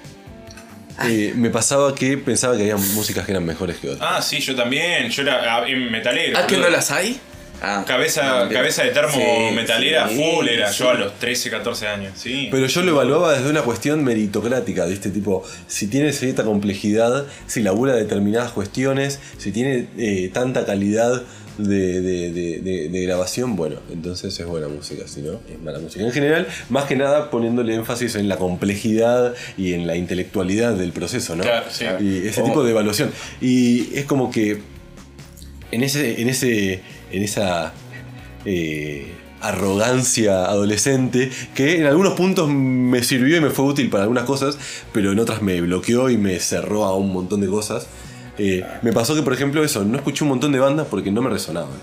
[1.08, 4.08] eh, me pasaba que pensaba que había músicas que eran mejores que otras.
[4.10, 5.10] Ah, sí, yo también.
[5.10, 6.38] Yo era ah, en metalero.
[6.38, 7.20] ¿Ah, que no las hay?
[7.62, 10.78] Ah, Cabeza, no, cabeza de termo sí, metalera sí, full era sí.
[10.78, 12.12] yo a los 13, 14 años.
[12.16, 12.48] Sí.
[12.50, 17.26] Pero yo lo evaluaba desde una cuestión meritocrática, de este tipo, si tiene cierta complejidad,
[17.46, 21.22] si labura determinadas cuestiones, si tiene eh, tanta calidad
[21.68, 26.04] de, de- de- de- grabación, bueno, entonces es buena música, si no, es mala música.
[26.04, 30.92] En general, más que nada poniéndole énfasis en la complejidad y en la intelectualidad del
[30.92, 31.42] proceso, ¿no?
[31.42, 31.84] Claro, sí.
[32.00, 33.10] Y ese O- tipo de evaluación.
[33.40, 34.60] Y es como que
[35.72, 37.72] en ese, en ese, en esa
[38.44, 39.06] eh,
[39.40, 44.58] arrogancia adolescente que en algunos puntos me sirvió y me fue útil para algunas cosas,
[44.92, 47.86] pero en otras me bloqueó y me cerró a un montón de cosas.
[48.42, 51.20] Eh, me pasó que, por ejemplo, eso, no escuché un montón de bandas porque no
[51.20, 51.76] me resonaban.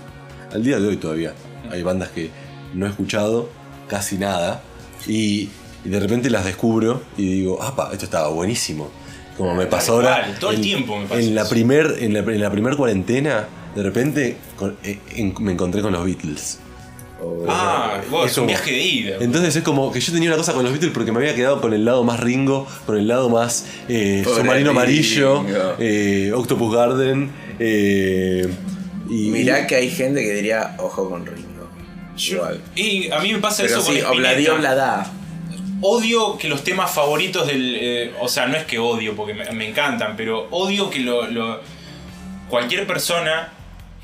[0.52, 1.32] Al día de hoy todavía
[1.70, 2.30] hay bandas que
[2.74, 3.48] no he escuchado
[3.86, 4.60] casi nada
[5.06, 5.50] y,
[5.84, 8.90] y de repente las descubro y digo, apa, esto estaba buenísimo.
[9.36, 10.34] Como me pasó ahora.
[10.40, 13.46] todo el en- tiempo me pasa En la, primer, en, la, en la primer cuarentena,
[13.76, 16.58] de repente con- eh, en- me encontré con los Beatles.
[17.48, 19.16] Ah, vos, es es un como- viaje de ida.
[19.20, 21.60] Entonces es como que yo tenía una cosa con los Beatles porque me había quedado
[21.60, 25.74] con el lado más Ringo, con el lado más eh, Pobre Submarino Amarillo, Ringo.
[25.80, 27.30] eh, Octopus Garden.
[27.58, 28.46] eh,
[29.10, 31.48] y, Mirá que hay gente que diría, ojo con Ringo.
[32.16, 32.60] Igual.
[32.74, 34.54] y a mí me pasa Pero eso sí, con obladí, Spinetta.
[34.54, 35.12] oblada.
[35.80, 37.76] Odio que los temas favoritos del.
[37.80, 41.28] eh, o sea, no es que odio porque me, me encantan, pero odio que lo,
[41.28, 41.60] lo-
[42.48, 43.52] cualquier persona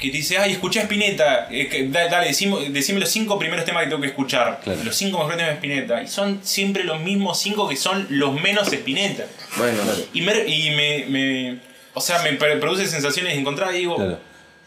[0.05, 3.38] que te dice, ay, escuché a Spinetta, eh, que- da- dale, decime, decime los cinco
[3.38, 4.61] primeros temas que tengo que escuchar.
[4.62, 4.81] Claro.
[4.85, 6.03] Los cinco mejores temas de Spinetta.
[6.03, 9.25] Y son siempre los mismos cinco que son los menos Spinetta.
[9.57, 9.79] Bueno,
[10.12, 10.33] Y me.
[10.47, 11.59] y me- me-
[11.95, 13.97] o sea, me pr- produce sensaciones encontradas y digo.
[13.97, 14.19] Claro.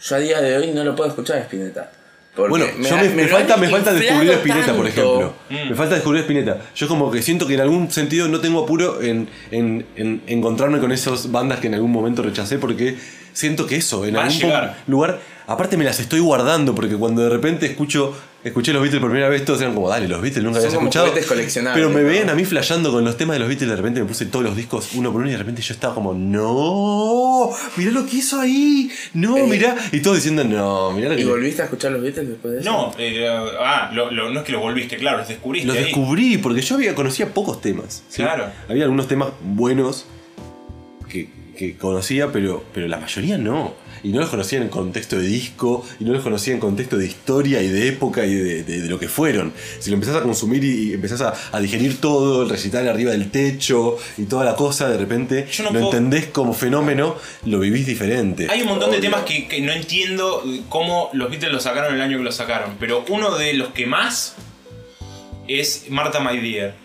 [0.07, 1.91] yo a día de hoy no lo puedo escuchar a Spinetta.
[2.35, 5.33] Bueno, yo me, me lo falta, me falta descubrir a Spinetta, por ejemplo.
[5.49, 5.69] Mm.
[5.71, 6.61] Me falta descubrir a Spinetta.
[6.75, 10.77] Yo como que siento que en algún sentido no tengo apuro en, en- en encontrarme
[10.79, 12.95] con esas bandas que en algún momento rechacé porque
[13.37, 14.51] siento que eso, en algún
[14.87, 19.09] lugar, aparte me las estoy guardando porque cuando de repente escucho, escuché los Beatles por
[19.11, 21.73] primera vez, todos eran como, dale, los Beatles nunca Son habías escuchado.
[21.73, 22.07] Pero me ¿no?
[22.07, 24.43] veían a mí flasheando con los temas de los Beatles, de repente me puse todos
[24.43, 28.17] los discos uno por uno y de repente yo estaba como, no, mirá lo que
[28.17, 29.43] hizo ahí, no, Eh.
[29.47, 29.75] mirá.
[29.91, 31.21] Y todos diciendo, no, mirá lo que...
[31.21, 32.71] ¿Y volviste a escuchar los Beatles después de eso?
[32.71, 33.27] No, eh,
[33.59, 35.67] ah, lo- lo- no es que los volviste, claro, los descubriste.
[35.67, 35.83] Los ahí.
[35.85, 38.03] descubrí porque yo había conocía pocos temas.
[38.09, 38.21] ¿sí?
[38.23, 38.45] Claro.
[38.69, 40.05] Había algunos temas buenos
[41.57, 43.73] que, conocía, pero, pero la mayoría no.
[44.03, 47.07] Y no los conocía en contexto de disco, y no los conocía en contexto de
[47.07, 49.51] historia y de época y de, de- de lo que fueron.
[49.79, 53.11] Si lo empezás a consumir y, y empezás a, a digerir todo, el recital arriba
[53.11, 57.15] del techo y toda la cosa, de repente no lo puedo- entendés como fenómeno,
[57.45, 58.47] lo vivís diferente.
[58.51, 62.01] Hay un montón de temas que, que no entiendo cómo los Beatles lo sacaron el
[62.01, 64.35] año que lo sacaron, pero uno de los que más
[65.47, 66.75] es Marta My Dear.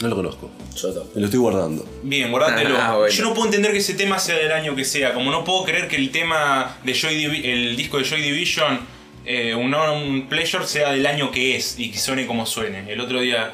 [0.00, 0.50] No lo conozco.
[0.76, 1.10] Yo tampoco.
[1.14, 1.86] Me lo estoy guardando.
[2.02, 2.76] Bien, guardátelo.
[2.78, 3.12] Ah, bueno.
[3.14, 5.64] Yo no puedo entender que ese tema sea del año que sea, como no puedo
[5.64, 8.80] creer que el tema de Joy Divi- el disco de Joy Division,
[9.26, 12.90] eh, un, un Pleasure, sea del año que es y que suene como suene.
[12.90, 13.52] El otro día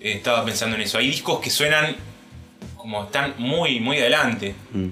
[0.00, 0.96] eh, estaba pensando en eso.
[0.96, 1.96] Hay discos que suenan
[2.76, 4.54] como están muy, muy adelante.
[4.72, 4.86] Mm.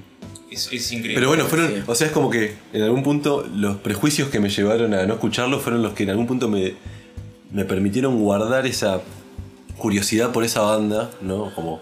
[0.50, 1.14] Es, es increíble.
[1.14, 1.82] Pero bueno, fueron, Sí.
[1.86, 5.14] o sea, es como que en algún punto los prejuicios que me llevaron a no
[5.14, 6.74] escucharlo fueron los que en algún punto me,
[7.52, 9.00] me permitieron guardar esa
[9.78, 11.54] curiosidad por esa banda, ¿no?
[11.54, 11.80] Como,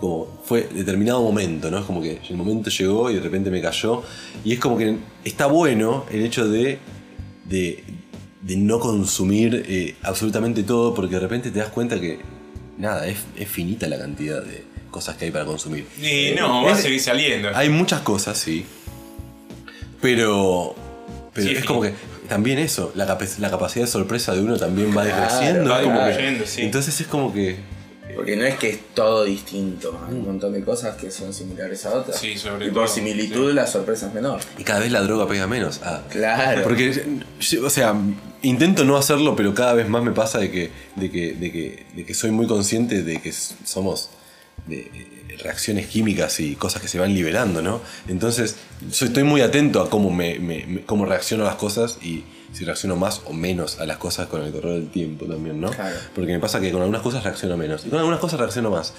[0.00, 1.78] como fue determinado momento, ¿no?
[1.78, 4.02] Es como que el momento llegó y de repente me cayó.
[4.44, 6.78] Y es como que está bueno el hecho de,
[7.44, 7.82] de,
[8.42, 12.20] de no consumir eh, absolutamente todo porque de repente te das cuenta que,
[12.76, 15.86] nada, es, es finita la cantidad de cosas que hay para consumir.
[16.00, 17.50] Y no, va a seguir saliendo.
[17.54, 18.64] hay muchas cosas, sí.
[20.00, 20.74] Pero.
[21.34, 21.94] Pero Sí, es como que
[22.28, 25.70] también eso, la, la capacidad de sorpresa de uno también va Claro, creciendo.
[25.70, 26.62] va es como que- disminuyendo, sí.
[26.62, 27.56] Entonces es como que.
[28.14, 29.96] Porque no es que es todo distinto.
[30.08, 32.18] Hay un montón de cosas que son similares a otras.
[32.18, 34.40] Sí, sobre y por similitud la sorpresa es menor.
[34.58, 35.80] Y cada vez la droga pega menos.
[35.84, 36.62] Ah, Claro.
[36.64, 37.04] Porque,
[37.62, 37.94] o sea,
[38.42, 41.86] intento no hacerlo, pero cada vez más me pasa de que, de que, de que,
[41.94, 44.10] de que soy muy consciente de que somos
[44.66, 44.90] de
[45.38, 47.80] reacciones químicas y cosas que se van liberando, ¿no?
[48.08, 48.56] Entonces,
[48.90, 52.96] soy- estoy muy atento a cómo, me, cómo reacciono a las cosas y si reacciono
[52.96, 55.70] más o menos a las cosas con el correr del tiempo también, ¿no?
[55.70, 55.96] Claro.
[56.14, 58.94] Porque me pasa que con algunas cosas reacciono menos y con algunas cosas reacciono más.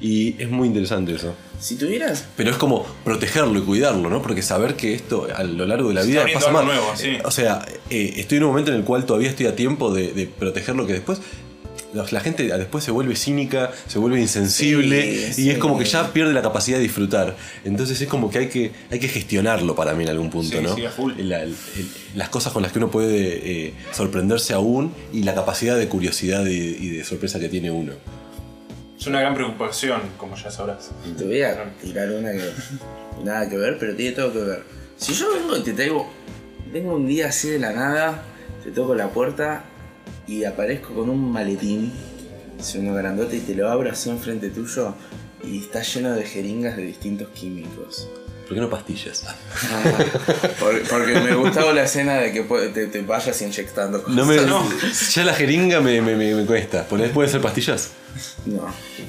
[0.00, 1.34] Y es muy interesante eso.
[1.60, 2.24] Si tuvieras.
[2.36, 4.22] Pero es como protegerlo y cuidarlo, ¿no?
[4.22, 6.64] Porque saber que esto a lo largo de la Se vida pasa más.
[6.64, 7.08] nuevo, sí.
[7.08, 9.92] Eh, O sea, eh, estoy en un momento en el cual todavía estoy a tiempo
[9.92, 11.20] de, de proteger lo que después.
[11.92, 15.50] La gente después se vuelve cínica, se vuelve insensible Sí, y sí.
[15.50, 17.36] es como que ya pierde la capacidad de disfrutar.
[17.64, 20.62] Entonces es como que hay que, hay que gestionarlo para mí en algún punto, Sí,
[20.62, 20.74] ¿no?
[20.74, 21.12] sí, a full.
[21.18, 25.34] La- el- el- las cosas con las que uno puede eh, sorprenderse aún y la
[25.34, 27.92] capacidad de curiosidad y, y de sorpresa que tiene uno.
[28.98, 30.90] Es una gran preocupación, como ya sabrás.
[31.18, 32.50] Te voy a tirar una que
[33.24, 34.62] nada que ver, pero tiene todo que ver.
[34.96, 36.08] Si yo vengo y te traigo,
[36.72, 38.22] vengo un día así de la nada,
[38.64, 39.64] te toco la puerta
[40.38, 41.92] y aparezco con un maletín,
[42.58, 44.94] es uno grandote y te lo abro así enfrente tuyo
[45.44, 48.08] y está lleno de jeringas de distintos químicos.
[48.46, 49.24] ¿Por qué no pastillas?
[49.24, 50.04] Ah,
[50.60, 52.42] por- porque me gustaba la escena de que
[52.74, 54.16] te, te vayas inyectando cosas.
[54.16, 54.62] No me, No.
[55.14, 56.84] Ya la jeringa me, me, me, me cuesta.
[56.86, 57.90] ¿Pueden pueden ser pastillas?
[58.46, 58.66] No.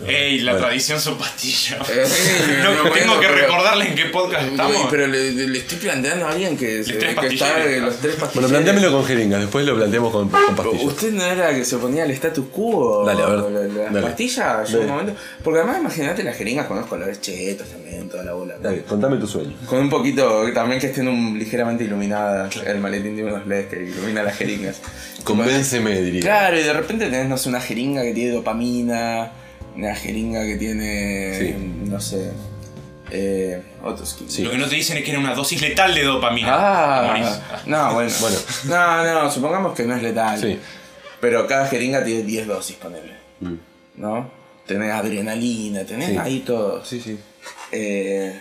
[0.08, 0.68] Ey, la Bueno.
[0.68, 1.90] tradición son pastillas.
[1.90, 2.04] Eh,
[2.64, 4.88] No, no, tengo bueno, que pero- recordarle en qué podcast estamos.
[4.90, 7.50] Pero le, le estoy planteando a alguien que, se- tres que pastilleros.
[7.50, 8.52] está de los tres Bueno, pastilleros.
[8.52, 10.84] planteámelo con jeringas, después lo planteamos con, con pastillas.
[10.86, 13.04] ¿Usted no era que se oponía al status quo?
[13.06, 14.08] Dale, a ver, La- la- Las dale.
[14.08, 15.16] pastillas, llegó un momento.
[15.44, 18.56] Porque además, imagínate las jeringas con los colores chetos también, toda la bola.
[18.58, 18.62] ¿no?
[18.62, 19.54] Dale, contame tu sueño.
[19.66, 22.56] Con un poquito, también que estén un, ligeramente iluminadas.
[22.66, 24.78] El maletín tiene unos LEDs que ilumina las jeringas.
[25.24, 26.22] Convénceme, diría.
[26.22, 28.93] Claro, y de repente tenés, no sé, una jeringa que tiene dopamina,
[29.76, 31.56] una jeringa que tiene, Sí.
[31.90, 32.32] no sé,
[33.12, 34.18] eh, otros.
[34.28, 34.44] Sí.
[34.44, 36.50] Lo que no te dicen es que era una dosis letal de dopamina.
[36.54, 38.12] Ah, no, bueno.
[38.22, 38.38] Bueno.
[38.66, 40.40] No, no, supongamos que no es letal.
[40.40, 40.60] Sí.
[41.22, 43.14] Pero cada jeringa tiene 10 dosis, ponele.
[43.40, 43.54] Mm.
[43.98, 44.30] ¿No?
[44.66, 46.18] Tenés adrenalina, tenés Sí.
[46.18, 46.84] ahí todo.
[46.86, 47.18] Sí, sí.
[47.72, 48.40] Eh,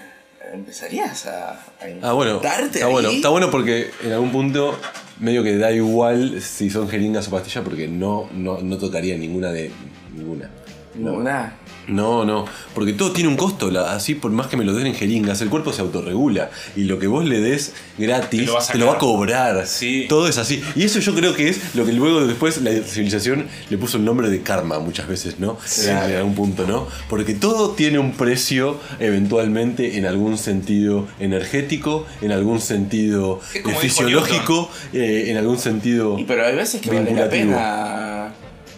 [0.52, 1.58] ¿Empezarías a, a
[2.02, 2.34] Ah, bueno.
[2.36, 3.16] injertarte Está bueno, ahí?
[3.16, 4.78] está bueno porque en algún punto
[5.18, 9.50] medio que da igual si son jeringas o pastillas porque no, no, no tocaría ninguna
[9.52, 9.70] de
[10.14, 10.50] ninguna.
[10.94, 11.54] Una.
[11.88, 12.44] No, no,
[12.74, 15.40] porque todo tiene un costo, la- así por más que me lo den en jeringas,
[15.40, 18.66] el cuerpo se autorregula y lo que vos le des gratis Te lo va a
[18.66, 19.00] te lo va a sacar.
[19.08, 19.66] cobrar.
[19.66, 20.04] Sí.
[20.08, 20.62] Todo es así.
[20.76, 24.04] Y eso yo creo que es lo que luego después la civilización le puso el
[24.04, 25.56] nombre de karma muchas veces, ¿no?
[25.82, 26.86] En, en algún punto, ¿no?
[27.08, 34.70] Porque todo tiene un precio eventualmente en algún sentido energético, en algún sentido eh, fisiológico,
[34.92, 36.18] eh, en algún sentido...
[36.18, 38.32] Y pero hay veces que vale la pena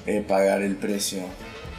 [0.06, 1.20] eh, pagar el precio.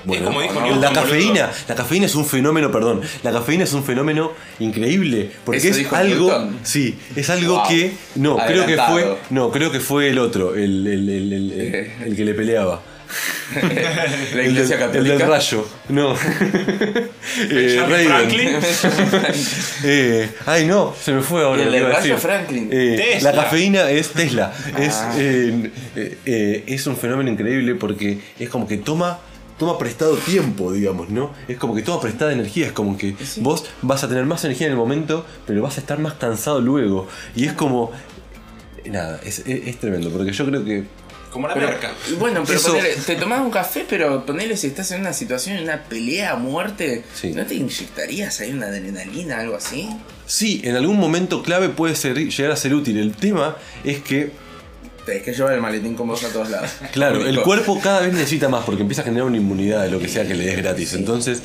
[0.03, 3.83] Bueno, como dijo la cafeína, la cafeína es un fenómeno, perdón, la cafeína es un
[3.83, 6.59] fenómeno increíble, porque ¿Eso es algo, Newton?
[6.61, 7.67] sí, es algo Wow.
[7.67, 11.51] que, no, creo que fue, no, creo que fue el otro, el, el, el, el-
[11.53, 12.83] el- el que le peleaba.
[14.35, 15.17] La iglesia del, el católica.
[15.17, 16.15] del rayo, no.
[17.49, 18.07] Eh, Raven.
[18.07, 18.49] Franklin.
[19.83, 21.63] Eh, ay, no, se me fue ahora.
[21.63, 22.17] El del rayo decir.
[22.17, 22.69] Franklin.
[22.71, 24.53] Eh, la cafeína es Tesla.
[24.79, 25.13] Es, Ah.
[25.17, 29.19] eh, eh, eh, es un fenómeno increíble porque es como que toma.
[29.57, 31.31] Toma prestado tiempo, digamos, ¿no?
[31.47, 34.67] Es como que toma prestada energía, es como que vos vas a tener más energía
[34.67, 37.07] en el momento, pero vas a estar más cansado luego.
[37.37, 37.89] Y es como.
[38.85, 40.83] Nada, es, es- es tremendo, porque yo creo que.
[41.35, 41.91] Como la Pero, merca.
[42.17, 45.57] bueno, pero Eso- ponele, te tomás un café, pero ponele si estás en una situación,
[45.57, 47.33] en una pelea a muerte, Sí.
[47.33, 49.89] ¿no te inyectarías ahí una adrenalina, algo así?
[50.25, 52.97] Sí, en algún momento clave puede ser, llegar a ser útil.
[52.97, 54.31] El tema es que
[55.05, 56.71] Tenés que llevar el maletín con vos a todos lados.
[56.93, 59.99] Claro, el cuerpo cada vez necesita más porque empieza a generar una inmunidad de lo
[59.99, 60.93] que sea que le des gratis.
[60.93, 61.41] Entonces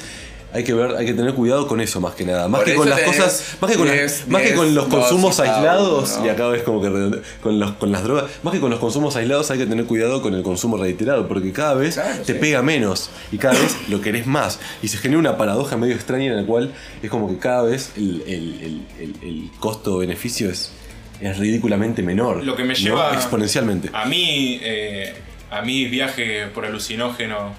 [0.52, 2.48] hay que ver, hay que tener cuidado con eso más que nada.
[2.48, 4.64] Más Por que con las tenés cosas, más que con, las- 10, más que con
[4.66, 6.26] 10 los consumos aislados ¿no?
[6.26, 9.14] y acá ves como que con los con las drogas, más que con los consumos
[9.16, 12.38] aislados hay que tener cuidado con el consumo reiterado porque cada vez Claro, te sí.
[12.40, 16.26] pega menos y cada vez lo querés más y se genera una paradoja medio extraña
[16.26, 18.86] en la cual es como que cada vez el, el- el-
[19.22, 20.72] el- el costo-beneficio es
[21.20, 22.42] es ridículamente menor.
[22.42, 22.78] Lo que me ¿no?
[22.80, 23.90] lleva exponencialmente.
[23.92, 25.12] A mí, eh,
[25.50, 27.52] a mí viajes por alucinógeno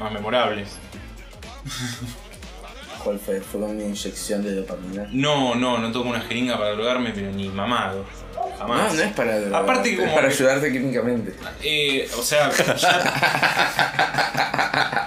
[0.00, 0.68] más memorables.
[3.04, 3.40] ¿Cuál fue?
[3.40, 5.06] Fue con una inyección de dopamina.
[5.12, 8.04] No, no, no toco una jeringa para drogarme, pero ni mamado.
[8.58, 8.92] Jamás.
[8.92, 11.32] No, no es para drogar, Aparte es como para que- ayudarte químicamente.
[11.62, 12.74] Eh, o sea, ya-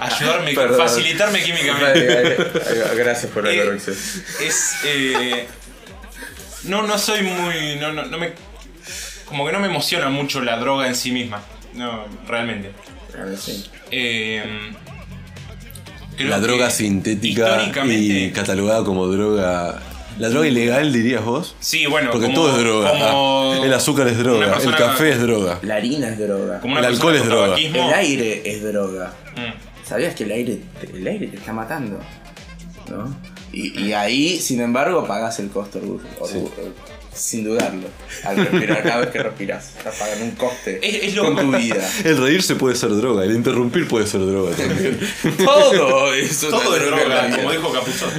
[0.00, 0.78] ayudarme, Perdón.
[0.78, 2.36] facilitarme químicamente.
[2.96, 3.96] Gracias por la Eh, corrección.
[4.40, 4.74] Es.
[4.84, 5.46] eh,
[6.64, 7.76] no, no soy muy.
[7.76, 8.32] No, no, no me.
[9.26, 11.42] Como que no me emociona mucho la droga en sí misma.
[11.74, 12.72] No, realmente.
[13.90, 14.72] Eh,
[16.16, 19.80] creo la droga sintética y catalogada como droga.
[20.18, 21.56] La droga ilegal, dirías vos.
[21.60, 22.10] Sí, bueno.
[22.10, 22.90] Porque como- todo es droga.
[22.90, 25.58] como Ah, el azúcar es droga, el café es droga.
[25.62, 26.60] La harina es droga.
[26.60, 27.44] Como el alcohol es droga.
[27.46, 27.88] tabaquismo.
[27.88, 29.14] El aire es droga.
[29.36, 29.86] Mm.
[29.88, 31.98] ¿Sabías que el aire, te- el aire te está matando?
[32.90, 33.14] ¿No?
[33.52, 36.72] Y, y ahí, sin embargo, pagas el costo orgu- orgu- eh,
[37.14, 37.88] sin dudarlo.
[38.24, 41.56] Al respirar, cada vez que respiras, estás pagando un coste Es- es lo- con tu
[41.58, 41.88] vida.
[42.04, 44.98] El reírse puede ser droga, el interrumpir puede ser droga también.
[45.44, 47.36] Todo eso Todo es droga, vida.
[47.36, 48.10] como dijo Capuzón.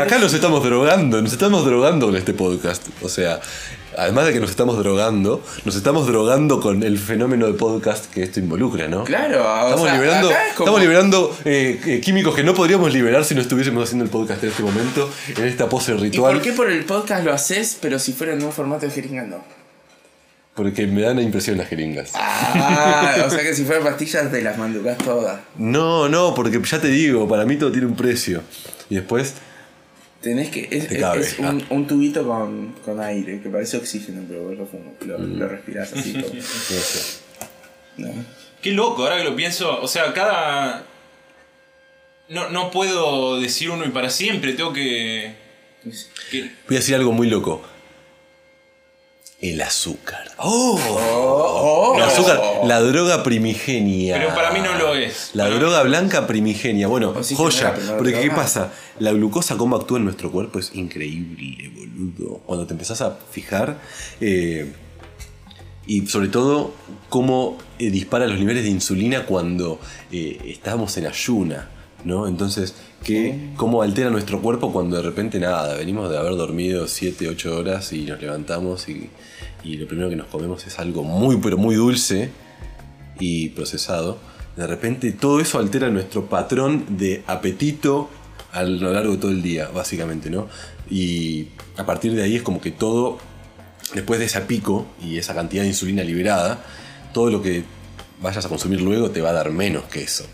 [0.00, 2.82] Acá nos estamos drogando, nos estamos drogando con este podcast.
[3.02, 3.40] O sea,
[3.96, 8.22] además de que nos estamos drogando, nos estamos drogando con el fenómeno de podcast que
[8.22, 9.04] esto involucra, ¿no?
[9.04, 12.54] Claro, o Estamos sea, liberando, acá es como- estamos liberando eh, eh, químicos que no
[12.54, 15.98] podríamos liberar si no estuviésemos haciendo el podcast en este momento, en esta pose ¿Y
[15.98, 16.34] ritual.
[16.34, 19.22] por qué por el podcast lo haces, pero si fuera en un formato de jeringa
[19.24, 19.44] no?
[20.54, 22.10] Porque me dan la impresión las jeringas.
[22.14, 25.40] Ah, o sea que si fuera pastillas te las manducás todas.
[25.56, 28.42] No, no, porque ya te digo, para mí todo tiene un precio.
[28.90, 29.32] Y después,
[30.22, 30.68] Tenés que.
[30.70, 34.44] Es, Te es- cabe, es un, un tubito con, con aire, que parece oxígeno, pero
[34.44, 35.38] vos lo, fumo- lo, Mm.
[35.38, 36.12] lo respirás así.
[37.98, 38.08] ¿no?
[38.62, 39.80] Qué loco, ahora que lo pienso.
[39.82, 40.84] O sea, cada.
[42.28, 45.34] No, no puedo decir uno y para siempre, tengo que.
[46.30, 47.62] que- Voy a decir algo muy loco.
[49.42, 50.30] El azúcar.
[50.38, 50.78] ¡Oh!
[50.80, 52.06] Oh, El oh.
[52.06, 54.14] azúcar, la droga primigenia.
[54.14, 55.32] Pero para mí no lo es.
[55.34, 56.86] La Para- droga blanca primigenia.
[56.86, 57.74] Bueno, Oxígeno joya.
[57.98, 58.72] Porque ¿qué pasa?
[59.00, 62.38] La glucosa, cómo actúa en nuestro cuerpo es increíble, boludo.
[62.46, 63.78] Cuando te empezás a fijar.
[64.20, 64.72] eh,
[65.84, 66.72] y sobre todo,
[67.08, 69.80] cómo eh, dispara los niveles de insulina cuando
[70.12, 71.68] eh, estamos en ayuna.
[72.04, 72.28] ¿no?
[72.28, 77.28] Entonces, que, cómo altera nuestro cuerpo cuando de repente nada, venimos de haber dormido 7,
[77.28, 79.10] 8 horas y nos levantamos y,
[79.64, 82.30] y lo primero que nos comemos es algo muy, pero muy dulce
[83.18, 84.18] y procesado,
[84.56, 88.10] de repente todo eso altera nuestro patrón de apetito
[88.52, 90.48] a lo largo de todo el día, básicamente, ¿no?
[90.90, 93.18] Y a partir de ahí es como que todo,
[93.94, 96.62] después de ese pico y esa cantidad de insulina liberada,
[97.14, 97.64] todo lo que
[98.20, 100.26] vayas a consumir luego te va a dar menos que eso.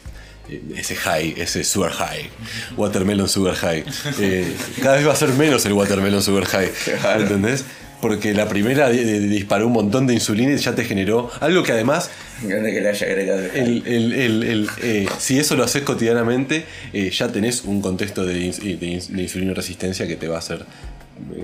[0.49, 2.29] Eh, Ese high, ese sugar high,
[2.77, 3.85] watermelon sugar high.
[4.19, 6.73] Eh, cada vez va a ser menos el watermelon sugar high.
[7.21, 7.65] ¿Entendés?
[8.01, 11.63] Porque la primera di- di- disparó un montón de insulina y ya te generó algo
[11.63, 12.11] que además
[12.47, 16.65] que le haya agregado el el- el- el- el, eh, si eso lo haces cotidianamente,
[16.93, 20.37] eh, ya tenés un contexto de, ins- de ins- de insulina resistencia que te va
[20.37, 20.65] a hacer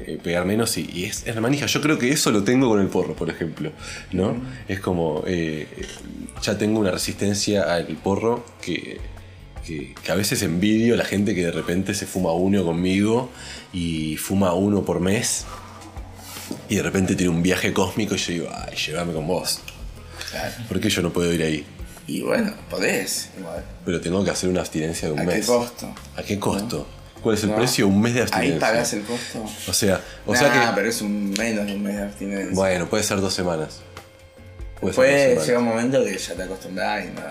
[0.06, 1.66] eh, pegar menos y, y es, es manija.
[1.66, 3.72] Yo creo que eso lo tengo con el porro, por ejemplo.
[4.12, 4.36] ¿no?
[4.68, 5.66] Es como, eh,
[6.40, 8.98] ya tengo una resistencia al porro que,
[9.66, 13.30] que, que a veces envidio a la gente que de repente se fuma uno conmigo
[13.72, 15.44] y fuma uno por mes.
[16.68, 19.60] Y de repente tiene un viaje cósmico y yo digo, ay, llévame con vos.
[20.30, 20.54] Claro.
[20.68, 21.66] ¿Por qué yo no puedo ir ahí?
[22.06, 23.64] Y bueno, podés, igual.
[23.84, 25.40] Pero tengo que hacer una abstinencia de un ¿A mes.
[25.40, 25.94] qué costo?
[26.16, 26.86] ¿A qué costo?
[27.22, 27.56] ¿Cuál es el No.
[27.56, 27.88] precio?
[27.88, 28.60] Un mes de Ahí abstinencia.
[28.60, 29.44] pagás el costo.
[29.68, 30.58] O sea, o Nah, sea que.
[30.74, 32.54] pero es un menos de un mes de abstinencia.
[32.54, 33.80] Bueno, puede ser dos semanas.
[34.80, 35.46] Puede ser dos semanas.
[35.46, 37.22] llega un momento que ya te acostumbras y no.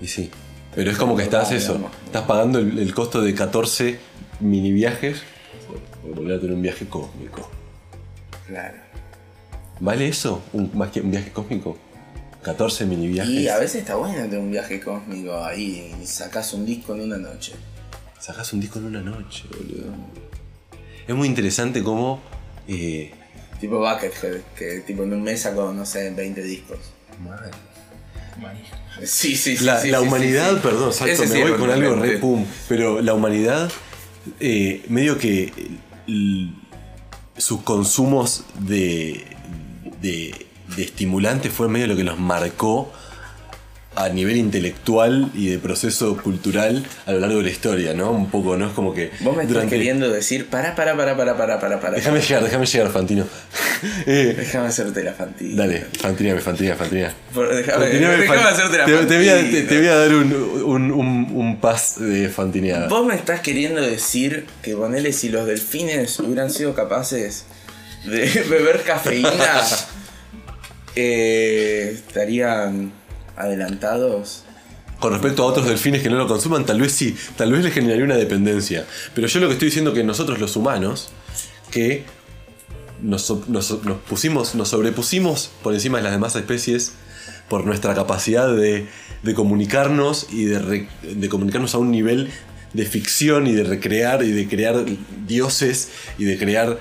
[0.00, 0.30] Y sí.
[0.74, 1.90] Pero es como que estás eso.
[2.06, 3.98] Estás pagando el, el costo de 14
[4.40, 5.22] mini viajes
[6.02, 7.50] por volver a tener un viaje cósmico.
[8.50, 8.76] Claro.
[9.78, 10.42] ¿Vale eso?
[10.52, 11.78] ¿Un, más que un viaje cósmico?
[12.42, 13.32] 14 mini viajes.
[13.32, 17.02] Y a veces está bueno tener un viaje cósmico ahí y sacás un disco en
[17.02, 17.52] una noche.
[18.18, 19.94] Sacás un disco en una noche, boludo.
[21.06, 22.20] Es muy interesante cómo.
[22.68, 23.12] eh,
[23.60, 26.78] Tipo Buckethead, que tipo en un mes sacó, no sé, 20 discos.
[27.22, 28.78] Manija.
[29.04, 29.64] Sí, sí, sí.
[29.64, 30.60] La, sí, la sí, humanidad, sí, sí.
[30.62, 33.70] perdón, salto, Ese me sí voy con algo re pum, pero la humanidad,
[34.40, 35.52] eh, medio que
[37.36, 39.26] sus consumos de,
[40.00, 42.92] de, estimulantes fue medio lo que los marcó
[43.96, 48.12] a nivel intelectual y de proceso cultural a lo largo de la historia, ¿no?
[48.12, 48.68] Un poco, ¿no?
[48.68, 51.96] Es como que Vos me estás queriendo decir, para, para, para, para, para, para, para.
[51.96, 53.26] Déjame llegar, déjame llegar, Fantino.
[54.06, 55.56] Eh, Déjame hacerte la fantilla.
[55.56, 56.76] dale, Fantineame, Fantineame.
[57.32, 59.94] Por- Déjame, Fantineame, déjame Fan- hacerte la te, te voy a, te- te voy a
[59.96, 62.88] dar un, un, un, un pas de fantineada.
[62.88, 67.46] Vos me estás queriendo decir que ponele si los delfines hubieran sido capaces
[68.04, 69.30] de beber cafeína,
[70.96, 72.92] eh, estarían
[73.36, 74.44] adelantados.
[74.98, 77.72] Con respecto a otros delfines que no lo consuman, tal vez sí, tal vez les
[77.72, 78.84] generaría una dependencia.
[79.14, 81.08] Pero yo lo que estoy diciendo es que nosotros los humanos,
[81.70, 82.04] que
[83.00, 86.92] nos, nos- nos pusimos, nos sobrepusimos por encima de las demás especies
[87.48, 88.88] por nuestra capacidad de,
[89.22, 92.30] de comunicarnos y de, de comunicarnos a un nivel
[92.74, 94.84] de ficción y de recrear y de crear
[95.26, 96.78] dioses y de crear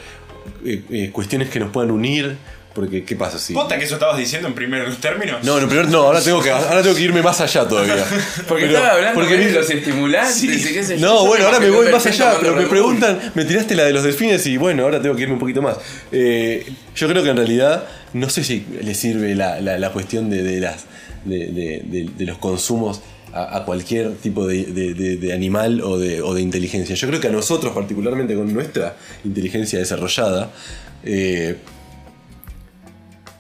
[0.66, 2.38] eh, eh, cuestiones que nos puedan unir.
[2.80, 3.54] Porque, ¿qué pasa si.?
[3.54, 5.44] ¿Posta que eso estabas diciendo en primeros términos?
[5.44, 8.06] No, no, primero, no, ahora tengo, que, ahora tengo que irme más allá todavía.
[8.48, 10.48] Porque Pero- estaba hablando porque de mi- los estimulantes Sí.
[10.50, 11.06] y qué sé yo.
[11.06, 14.04] No, bueno, ahora me voy más allá, pero me preguntan, me tiraste la de los
[14.04, 15.76] delfines y bueno, ahora tengo que irme un poquito más.
[16.14, 16.66] Eh,
[16.96, 20.42] yo creo que en realidad, no sé si le sirve la, la- la cuestión de,
[20.42, 20.86] de las,
[21.26, 23.02] de, de- de- de los consumos
[23.34, 26.96] a, a cualquier tipo de, de- de- de animal o de, o de inteligencia.
[26.96, 30.50] Yo creo que a nosotros, particularmente con nuestra inteligencia desarrollada,
[31.04, 31.58] eh,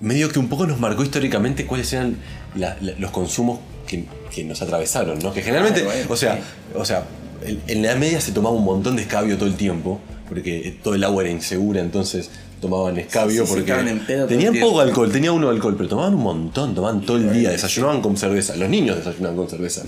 [0.02, 2.18] medio que un poco nos marcó históricamente cuáles eran
[2.56, 5.34] la- la- los consumos que, que nos atravesaron, ¿no?
[5.34, 6.42] Que generalmente, bueno, o sea, sí.
[6.76, 7.04] o sea,
[7.44, 10.94] en, en la media se tomaba un montón de escabio todo el tiempo, porque todo
[10.96, 12.30] el agua era insegura, entonces
[12.62, 16.22] tomaban escabio Sí, sí, porque en tenían poco alcohol, tenía uno alcohol, pero tomaban un
[16.24, 19.84] montón, tomaban todo el día, desayunaban con cerveza, los niños desayunaban con cerveza.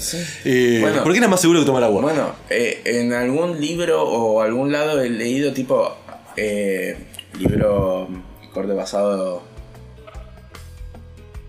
[0.46, 1.04] Eh, Bueno.
[1.04, 2.02] porque era más seguro que tomar agua.
[2.02, 5.96] Bueno, eh, en algún libro o algún lado he leído tipo
[6.38, 6.96] eh,
[7.38, 8.08] libro
[8.54, 9.44] corte basado,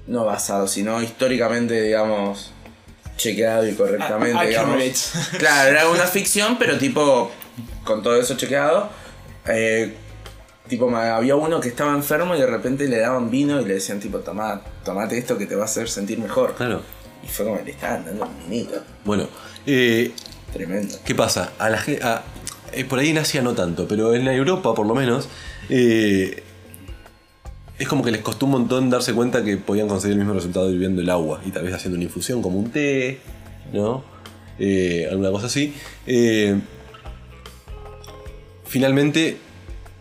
[0.06, 2.50] no basado, sino históricamente, digamos,
[3.16, 4.74] chequeado y correctamente, A- digamos.
[4.76, 4.98] accurate.
[5.38, 7.30] Claro, era una ficción, pero tipo
[7.84, 8.90] con todo eso chequeado.
[9.46, 9.94] eh,
[10.68, 14.00] tipo, había uno que estaba enfermo y de repente le daban vino y le decían
[14.00, 16.54] tipo, toma, tomate esto que te va a hacer sentir mejor.
[16.54, 16.80] Claro.
[17.22, 18.82] Y fue como le estaban dando un vinito.
[19.04, 19.28] Bueno,
[19.66, 20.12] eh,
[20.52, 20.96] Tremendo.
[21.04, 21.52] ¿Qué pasa?
[21.58, 22.22] A la, a-
[22.72, 25.28] eh, por ahí en Asia no tanto, pero en Europa por lo menos,
[25.68, 26.42] eh,
[27.78, 30.70] es como que les costó un montón darse cuenta que podían conseguir el mismo resultado
[30.70, 33.18] hirviendo el agua y tal vez haciendo una infusión como un té,
[33.72, 34.04] ¿no?
[34.58, 35.74] Eh, alguna cosa así.
[36.06, 36.58] Eh,
[38.64, 39.38] finalmente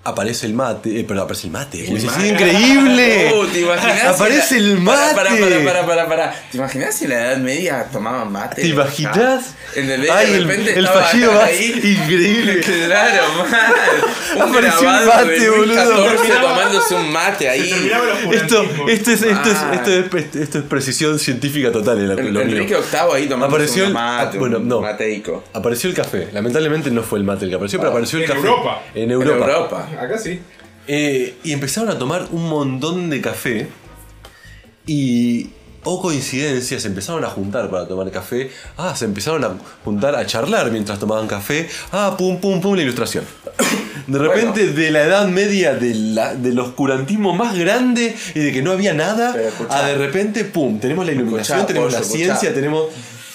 [0.03, 1.87] aparece el mate, eh, perdón, aparece el mate.
[1.87, 2.27] El ¡Es mate.
[2.27, 3.33] increíble!
[3.35, 5.15] Uh, ¿te imaginas aparece si la- el mate.
[5.15, 6.35] Para, para, para, para, para.
[6.51, 8.61] ¿Te imaginas si en la Edad Media tomaban mate?
[8.61, 9.53] ¿Te imaginas?
[9.75, 10.09] ¿Entendés?
[10.11, 11.97] Ay, de el, repente el estaba fallido más ahí.
[12.01, 12.61] increíble.
[12.91, 13.73] Claro, mal.
[14.35, 16.41] Un Apareció el grabado mate, boludo.
[16.41, 17.91] Tomándose un mate ahí.
[18.31, 19.71] Esto, esto, es, esto, es, Ah.
[19.75, 21.99] esto, es, esto es precisión científica total.
[21.99, 22.41] en la- El- lo.
[22.41, 23.33] Enrique VIII ahí un
[23.87, 24.81] el- mate, ah, bueno, un no.
[24.81, 25.43] mateico.
[25.53, 26.29] Apareció el café.
[26.33, 28.39] Lamentablemente no fue el mate el que apareció, pero apareció el en café.
[28.47, 28.81] Europa.
[28.95, 29.87] En En Europa.
[29.99, 30.39] Acá sí.
[30.87, 33.67] Eh, y empezaron a tomar un montón de café.
[34.85, 35.49] Y.
[35.83, 38.51] O coincidencia, se empezaron a juntar para tomar café.
[38.77, 41.67] Ah, se empezaron a juntar a charlar mientras tomaban café.
[41.91, 43.23] Ah, pum, pum, pum, la ilustración.
[44.07, 48.61] De repente, de la edad media de la- del oscurantismo más grande y de que
[48.61, 49.35] no había nada,
[49.69, 52.53] a de repente, pum, tenemos la iluminación, Escuchá, tenemos la ciencia, escuchá.
[52.53, 52.85] tenemos.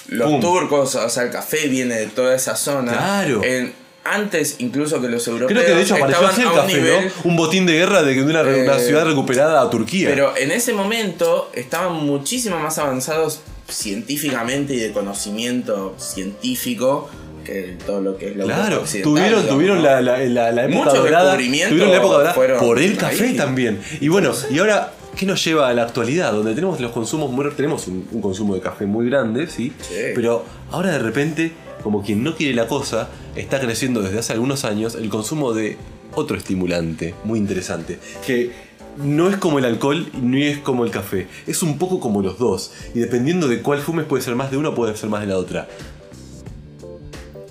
[0.08, 0.40] Los pum.
[0.40, 2.92] turcos, o sea, el café viene de toda esa zona.
[2.92, 3.42] Claro.
[3.42, 3.72] En-
[4.14, 5.50] antes incluso que los europeos.
[5.52, 7.30] Creo que de hecho apareció así el a un café, nivel, ¿no?
[7.30, 10.08] Un botín de guerra de que de una, una Eh, ciudad recuperada a Turquía.
[10.08, 17.08] Pero en ese momento estaban muchísimo más avanzados científicamente y de conocimiento científico
[17.44, 19.82] que todo lo que es la Claro, tuvieron, digamos, tuvieron ¿no?
[19.84, 21.36] la, la- la- la época Muchos dorada.
[21.36, 23.36] Tuvieron la época dorada por el café ahí.
[23.36, 23.80] también.
[24.00, 26.32] Y bueno, y ahora, ¿qué nos lleva a la actualidad?
[26.32, 29.72] Donde tenemos los consumos muy, tenemos un, un consumo de café muy grande, ¿sí?
[29.80, 29.94] Sí.
[30.14, 31.52] Pero ahora de repente,
[31.84, 35.76] como quien no quiere la cosa, está creciendo desde hace algunos años el consumo de
[36.14, 37.98] otro estimulante muy interesante.
[38.26, 38.52] Que
[38.96, 41.26] no es como el alcohol ni es como el café.
[41.46, 42.72] Es un poco como los dos.
[42.94, 45.26] Y dependiendo de cuál fumes, puede ser más de uno o puede ser más de
[45.26, 45.68] la otra.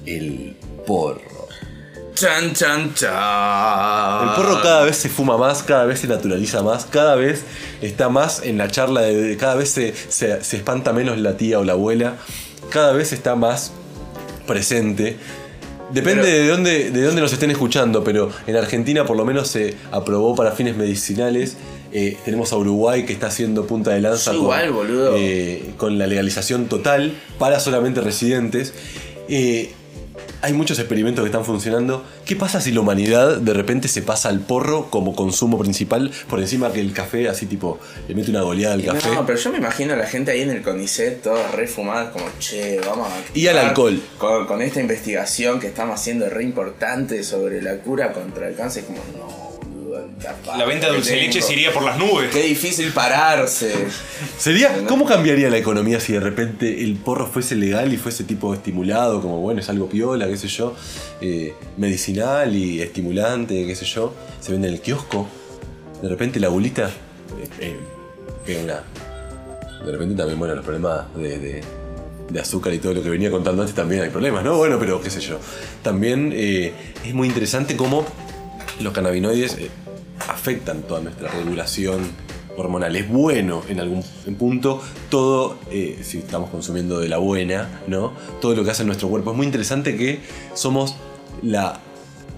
[0.06, 0.56] El
[0.86, 1.22] porro.
[2.14, 4.30] Chan, chan, chan.
[4.30, 7.44] El porro cada vez se fuma más, cada vez se naturaliza más, cada vez
[7.82, 11.60] está más en la charla, de- cada vez se, se- se espanta menos la tía
[11.60, 12.16] o la abuela,
[12.70, 13.74] cada vez está más
[14.48, 15.18] presente.
[15.92, 19.48] Depende Pero- de, dónde, de dónde nos estén escuchando, pero en Argentina por lo menos
[19.48, 21.58] se aprobó para fines medicinales.
[21.92, 25.14] Eh, tenemos a Uruguay que está haciendo punta de lanza con, igual, boludo.
[25.16, 28.74] eh, con la legalización total para solamente residentes.
[29.30, 29.72] Eh,
[30.46, 32.06] hay muchos experimentos que están funcionando.
[32.24, 36.40] ¿Qué pasa si la humanidad de repente se pasa al porro como consumo principal por
[36.40, 39.10] encima que el café, así tipo, le mete una goleada al café?
[39.10, 42.26] No, pero yo me imagino a la gente ahí en el CONICET, todas refumadas, como,
[42.38, 43.38] che, vamos a...
[43.38, 44.00] Y al alcohol.
[44.20, 48.86] Con, con esta investigación que estamos haciendo re importante sobre la cura contra el cáncer,
[48.86, 49.55] como, no,
[50.58, 52.32] La venta de dulce leche se iría por las nubes.
[52.32, 53.88] Qué difícil pararse.
[54.38, 58.54] Sería, ¿Cómo cambiaría la economía si de repente el porro fuese legal y fuese tipo
[58.54, 60.74] estimulado, como bueno, es algo piola, qué sé yo,
[61.20, 65.28] eh, medicinal y estimulante, qué sé yo, se vende en el kiosco,
[66.02, 66.90] de repente la bulita
[67.42, 67.76] eh, eh,
[68.46, 68.84] pega una...
[69.86, 71.64] De repente también, bueno, los problemas de, de-
[72.30, 74.58] de azúcar y todo lo que venía contando antes también hay problemas, ¿no?
[74.58, 75.38] Bueno, pero qué sé yo.
[75.84, 76.74] También eh,
[77.06, 78.04] es muy interesante cómo
[78.80, 79.70] los cannabinoides eh,
[80.20, 82.02] afectan toda nuestra regulación
[82.58, 82.96] hormonal.
[82.96, 84.04] Es bueno en algún
[84.38, 88.14] punto todo, eh, si estamos consumiendo de la buena, ¿no?
[88.42, 89.32] Todo lo que hace nuestro cuerpo.
[89.32, 90.20] Es muy interesante que
[90.54, 90.96] somos
[91.42, 91.82] la...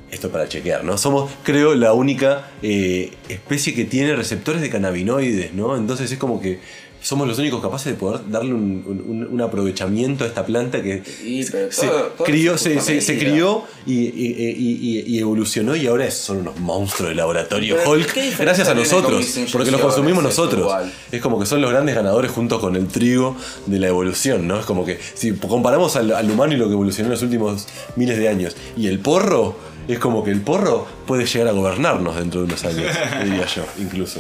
[0.10, 0.98] Esto para chequear, ¿no?
[0.98, 5.76] Somos, creo, la única eh, especie que tiene receptores de cannabinoides, ¿no?
[5.76, 6.62] Entonces es como que
[7.08, 11.04] somos los únicos capaces de poder darle un, un- un aprovechamiento a esta planta que
[11.06, 15.88] Sí, se, todo- todo crió, se, se- crió y, y- y- y- y evolucionó y
[15.88, 19.72] ahora es- son unos monstruos de laboratorio Pero, Hulk ¿qué diferencia gracias a nosotros porque
[19.72, 20.62] los consumimos nosotros.
[20.62, 20.92] igual.
[21.12, 23.38] es como que son los grandes ganadores junto con el trigo
[23.68, 26.74] de la evolución no es como que si comparamos al, al humano y lo que
[26.74, 29.56] evolucionó en los últimos miles de años y el porro
[29.88, 32.92] es como que el porro puede llegar a gobernarnos dentro de unos años
[33.24, 34.20] diría yo incluso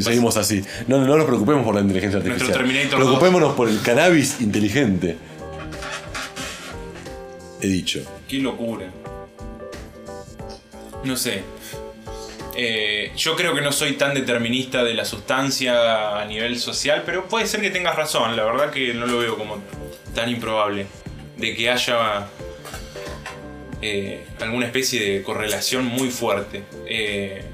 [0.00, 5.16] seguimos así no, no nos preocupemos por la inteligencia artificial preocupémonos por el cannabis inteligente
[7.60, 8.86] he dicho Qué locura.
[11.04, 11.42] No sé.
[12.56, 17.26] Eh, yo creo que no soy tan determinista de la sustancia a nivel social, pero
[17.28, 18.36] puede ser que tengas razón.
[18.36, 19.62] La verdad que no lo veo como
[20.14, 20.86] tan improbable.
[21.36, 22.28] De que haya
[23.82, 26.62] eh, alguna especie de correlación muy fuerte.
[26.86, 27.44] Eh,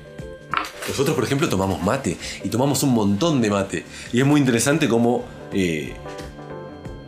[0.88, 3.84] Nosotros, por ejemplo, tomamos mate y tomamos un montón de mate.
[4.12, 5.94] Y es muy interesante cómo eh,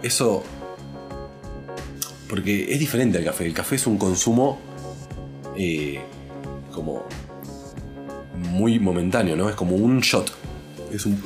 [0.03, 0.43] eso...
[2.29, 3.47] Porque es diferente al café.
[3.47, 4.59] El café es un consumo
[5.57, 6.01] eh,
[6.73, 7.05] como
[8.35, 9.51] muy momentáneo, ¿no?
[9.51, 10.33] Es como un shot.
[10.93, 11.23] Es un...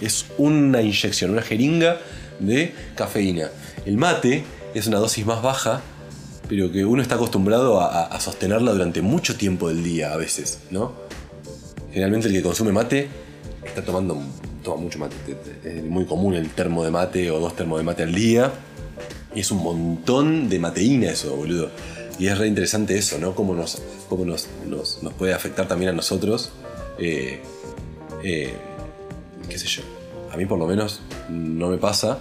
[0.00, 2.00] Es una inyección, una jeringa
[2.40, 3.50] de cafeína.
[3.86, 4.44] El mate
[4.74, 5.80] es una dosis más baja,
[6.48, 10.92] pero que uno está acostumbrado a, sostenerla durante mucho tiempo del día a veces, ¿no?
[11.92, 13.08] Generalmente el que consume mate
[13.64, 14.18] está tomando
[14.62, 15.14] toma mucho mate.
[15.26, 18.14] Te- te- Es muy común el termo de mate o dos termos de mate al
[18.14, 18.50] día.
[19.34, 21.70] Y es un montón de mateína eso, boludo.
[22.18, 23.34] Y es re interesante eso, ¿no?
[23.34, 26.52] Cómo nos, cómo nos, nos- nos puede afectar también a nosotros.
[26.98, 27.40] Eh,
[28.22, 28.54] eh,
[29.48, 29.82] qué sé yo.
[30.32, 32.18] A mí por lo menos no me pasa.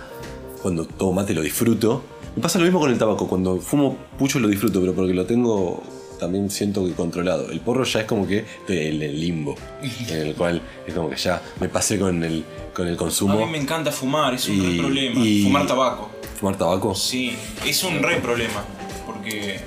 [0.62, 2.04] Cuando tomo mate lo disfruto.
[2.36, 3.28] Me pasa lo mismo con el tabaco.
[3.28, 5.84] Cuando fumo pucho lo disfruto, pero porque lo tengo
[6.22, 7.50] también siento que controlado.
[7.52, 9.56] El porro ya es como que el limbo.
[10.10, 13.44] En el cual es como que ya me pasé con el, con el a consumo.
[13.46, 15.26] mí me encanta fumar, es un Y- re problema.
[15.26, 16.10] y- Fumar tabaco.
[16.40, 16.96] Fumar tabaco.
[16.96, 17.34] Sí,
[17.66, 18.64] es un re problema.
[19.06, 19.60] Porque.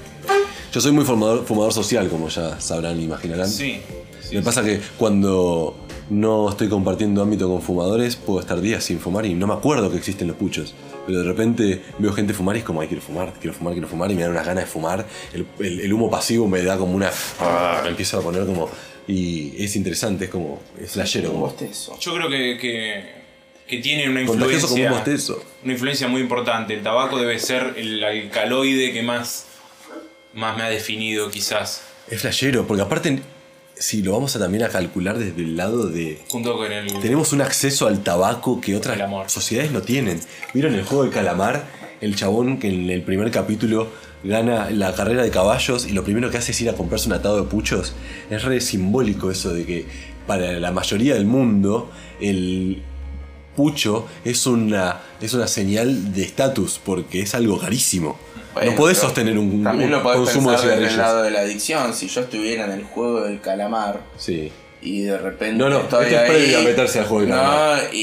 [0.72, 3.48] Yo soy muy fumador, fumador social, como ya sabrán imaginarán.
[3.48, 3.80] Sí.
[4.20, 8.98] sí, Me pasa que cuando no estoy compartiendo ámbito con fumadores, puedo estar días sin
[9.00, 10.74] fumar y no me acuerdo que existen los puchos.
[11.06, 13.88] Pero de repente veo gente fumar y es como, ay, quiero fumar, quiero fumar, quiero
[13.88, 15.06] fumar y me dan unas ganas de fumar.
[15.32, 17.10] El, el- el humo pasivo me da como una...
[17.82, 18.68] me empiezo a poner como...
[19.06, 20.60] Y es interesante, es como...
[20.80, 21.28] Es flashero.
[21.28, 21.98] Un Como, bostezo.
[22.00, 23.04] Yo creo que, que,
[23.66, 25.34] que tiene una contagioso como un influencia.
[25.34, 25.44] bostezo.
[25.62, 26.72] Una influencia muy importante.
[26.72, 29.44] El tabaco debe ser el alcaloide que más,
[30.32, 31.82] más me ha definido, quizás.
[32.10, 33.20] Es flashero, porque aparte,
[33.76, 36.20] si lo vamos a también a calcular desde el lado de...
[36.28, 37.00] Junto con el.
[37.00, 38.98] Tenemos un acceso al tabaco que otras
[39.30, 40.20] sociedades no tienen.
[40.52, 41.66] ¿Vieron el juego del calamar?
[42.00, 43.88] El chabón que en el primer capítulo
[44.22, 47.14] gana la carrera de caballos y lo primero que hace es ir a comprarse un
[47.14, 47.94] atado de puchos.
[48.30, 49.86] Es re simbólico eso de que
[50.26, 52.82] para la mayoría del mundo el
[53.54, 58.18] pucho es una, es una señal de estatus porque es algo carísimo.
[58.54, 61.40] Bueno, no podés sostener un, También lo podés consumo de desde el lado de la
[61.40, 61.92] adicción.
[61.94, 64.50] Si yo estuviera en el juego del calamar Sí.
[64.80, 65.56] y de repente.
[65.56, 67.82] No, no, estoy esto es ahí, previo a meterse al juego del no, calamar.
[67.92, 67.98] Y,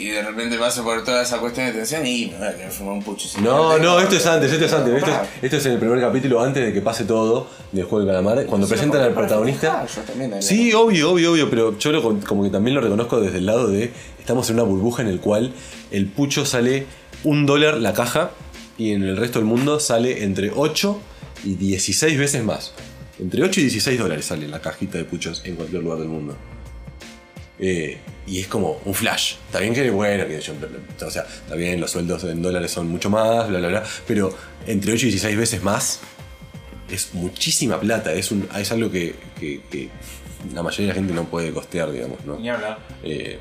[0.00, 2.70] y de repente paso por toda esa cuestión de tensión y me voy a querer
[2.72, 3.28] fumar un pucho.
[3.40, 4.94] No, no, esto es antes, esto es antes.
[4.94, 8.00] Esto es, esto es en el primer capítulo, antes de que pase todo del juego
[8.00, 8.46] del calamar.
[8.46, 9.86] Cuando presentan al protagonista.
[9.86, 10.42] yo.
[10.42, 13.68] Sí, obvio, obvio, obvio, pero yo lo, como que también lo reconozco desde el lado
[13.68, 13.92] de.
[14.18, 15.52] Estamos en una burbuja en el cual
[15.90, 16.86] el pucho sale
[17.24, 18.30] un dólar la caja
[18.80, 21.00] y en el resto del mundo sale entre 8
[21.44, 22.72] y 16 veces más.
[23.18, 26.36] Entre 8 y 16 dólares sale la cajita de puchos en cualquier lugar del mundo.
[27.58, 29.34] Eh, y es como un flash.
[29.46, 30.54] Está bien que, bueno, que yo,
[31.06, 34.34] o sea, está bien, los sueldos en dólares son mucho más, bla, bla, bla, pero
[34.66, 36.00] entre 8 y 16 veces más
[36.90, 38.14] es muchísima plata.
[38.14, 39.88] Es, un, es algo que, que- que
[40.54, 42.38] la mayoría de la gente no puede costear, digamos, ¿no?
[42.38, 42.78] Ni hablar.
[43.02, 43.38] Eh,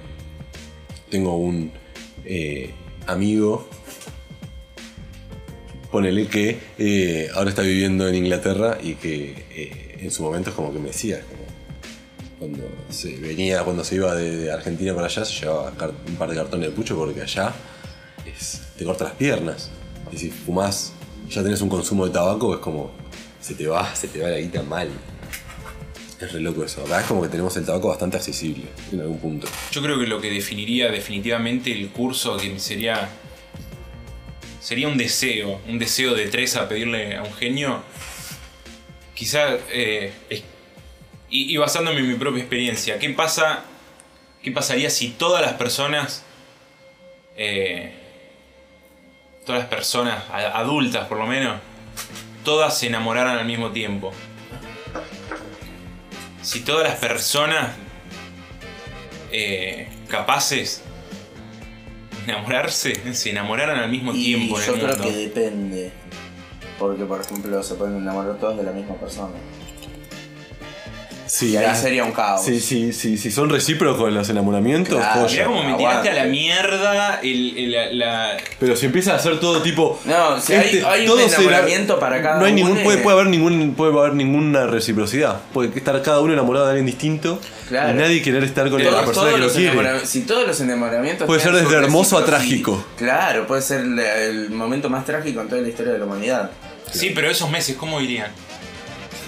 [1.09, 1.71] tengo un
[2.25, 2.71] eh,
[3.07, 3.69] amigo,
[5.91, 10.55] ponele que eh, ahora está viviendo en Inglaterra y que eh, en su momento es
[10.55, 11.21] como que me decía,
[12.37, 15.73] cuando se venía, cuando se iba de, Argentina para allá, se llevaba
[16.07, 17.53] un par de cartones de pucho porque allá
[18.77, 19.71] te corta las piernas.
[20.11, 20.93] Y si fumás
[21.29, 22.91] ya tenés un consumo de tabaco, es como
[23.39, 24.89] se te va, se te va la guita mal.
[26.19, 26.83] Es re loco eso.
[26.83, 29.47] Acá es como que tenemos el tabaco bastante accesible en algún punto.
[29.71, 33.09] Yo creo que lo que definiría definitivamente el curso que sería.
[34.69, 37.81] Sería un deseo, un deseo de tres a pedirle a un genio.
[39.15, 39.55] Quizá.
[39.71, 40.13] eh,
[41.27, 43.63] y, basándome en mi propia experiencia, ¿qué pasa?
[44.43, 46.23] ¿Qué pasaría si todas las personas.
[47.35, 47.95] eh,
[49.43, 51.59] todas las personas, adultas por lo menos,
[52.45, 54.13] todas se enamoraran al mismo tiempo?
[56.43, 57.71] Si todas las personas
[59.31, 60.83] eh, capaces
[62.27, 65.03] enamorarse, se enamoraran al mismo Y tiempo en yo el creo mundo.
[65.03, 65.91] que depende.
[66.77, 69.33] Porque, por ejemplo, se pueden enamorar todos de la misma persona.
[71.31, 72.43] Sí, Y ahí ah, sería un caos.
[72.43, 75.21] Sí, sí, sí, si son recíprocos los enamoramientos, Claro.
[75.21, 75.31] joya.
[75.33, 79.17] Mirá cómo me tiraste a la mierda el, el- la, la- Pero si empieza a
[79.17, 79.99] hacer todo tipo.
[80.05, 82.81] No, si hay- hay un Este, todo será- enamoramiento para cada No hay ningún, uno,
[82.83, 85.39] puede, puede haber ningún, puede haber ninguna reciprocidad.
[85.53, 87.39] Puede estar cada uno enamorado de alguien distinto.
[87.67, 87.91] Claro.
[87.91, 90.05] Y nadie querer estar con Todos- la persona todos que lo los quiere.
[90.07, 91.27] Si todos los enamoramientos.
[91.27, 92.83] Puede ser desde hermoso a trágico.
[92.97, 96.49] Claro, puede ser el, el momento más trágico en toda la historia de la humanidad.
[96.91, 98.31] Sí, pero esos meses, ¿cómo irían?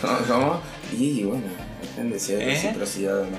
[0.27, 0.59] Cómo?
[0.97, 1.43] Y bueno,
[1.91, 2.45] depende si hay ¿Eh?
[2.53, 3.37] reciprocidad o no.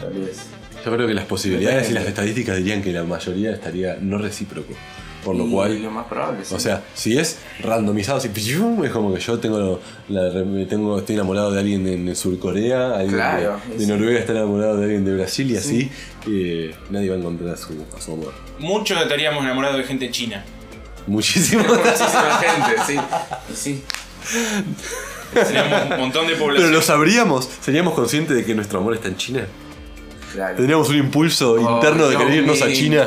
[0.00, 0.38] Tal vez.
[0.84, 4.72] Yo creo que las posibilidades y las estadísticas dirían que la mayoría estaría no recíproco.
[5.24, 5.82] Por lo Y cual.
[5.82, 6.54] Lo más probable, sí.
[6.54, 8.82] O sea, si es randomizado, así, ¡pium!
[8.86, 9.78] es como que yo tengo,
[10.08, 13.86] la, me tengo estoy enamorado de alguien de Surcorea, alguien Claro, de, de sí.
[13.86, 15.90] Noruega está enamorado de alguien de Brasil y así,
[16.26, 18.32] eh, nadie va a encontrar a su, a su amor.
[18.58, 20.42] Muchos estaríamos enamorados de gente china.
[21.06, 21.64] Muchísimo.
[21.68, 23.00] Muchísima gente, sí.
[23.54, 23.82] Sí.
[25.32, 26.72] Seríamos un montón de Pero población.
[26.72, 29.46] lo sabríamos, seríamos conscientes de que nuestro amor está en China.
[30.32, 30.56] Claro.
[30.56, 32.72] Tendríamos un impulso interno de querer irnos a.
[32.72, 33.06] China.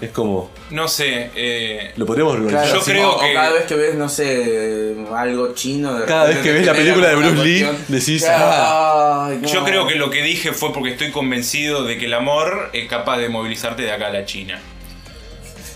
[0.00, 2.36] Es como, No sé, eh, lo podríamos.
[2.48, 5.94] Claro, Yo sí, creo o- o que- cada vez que ves, no sé, algo chino.
[5.94, 9.30] de Cada vez que ves la película de Bruce Lee, decís, Claro, ah.
[9.40, 9.48] no.
[9.48, 12.88] yo creo que lo que dije fue porque estoy convencido de que el amor es
[12.88, 14.58] capaz de movilizarte de acá a la China.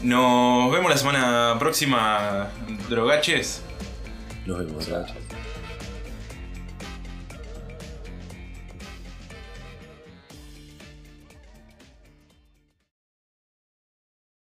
[0.02, 2.48] Nos vemos la semana próxima,
[2.88, 3.62] drogaches.
[4.46, 5.16] Nos vemos, gracias.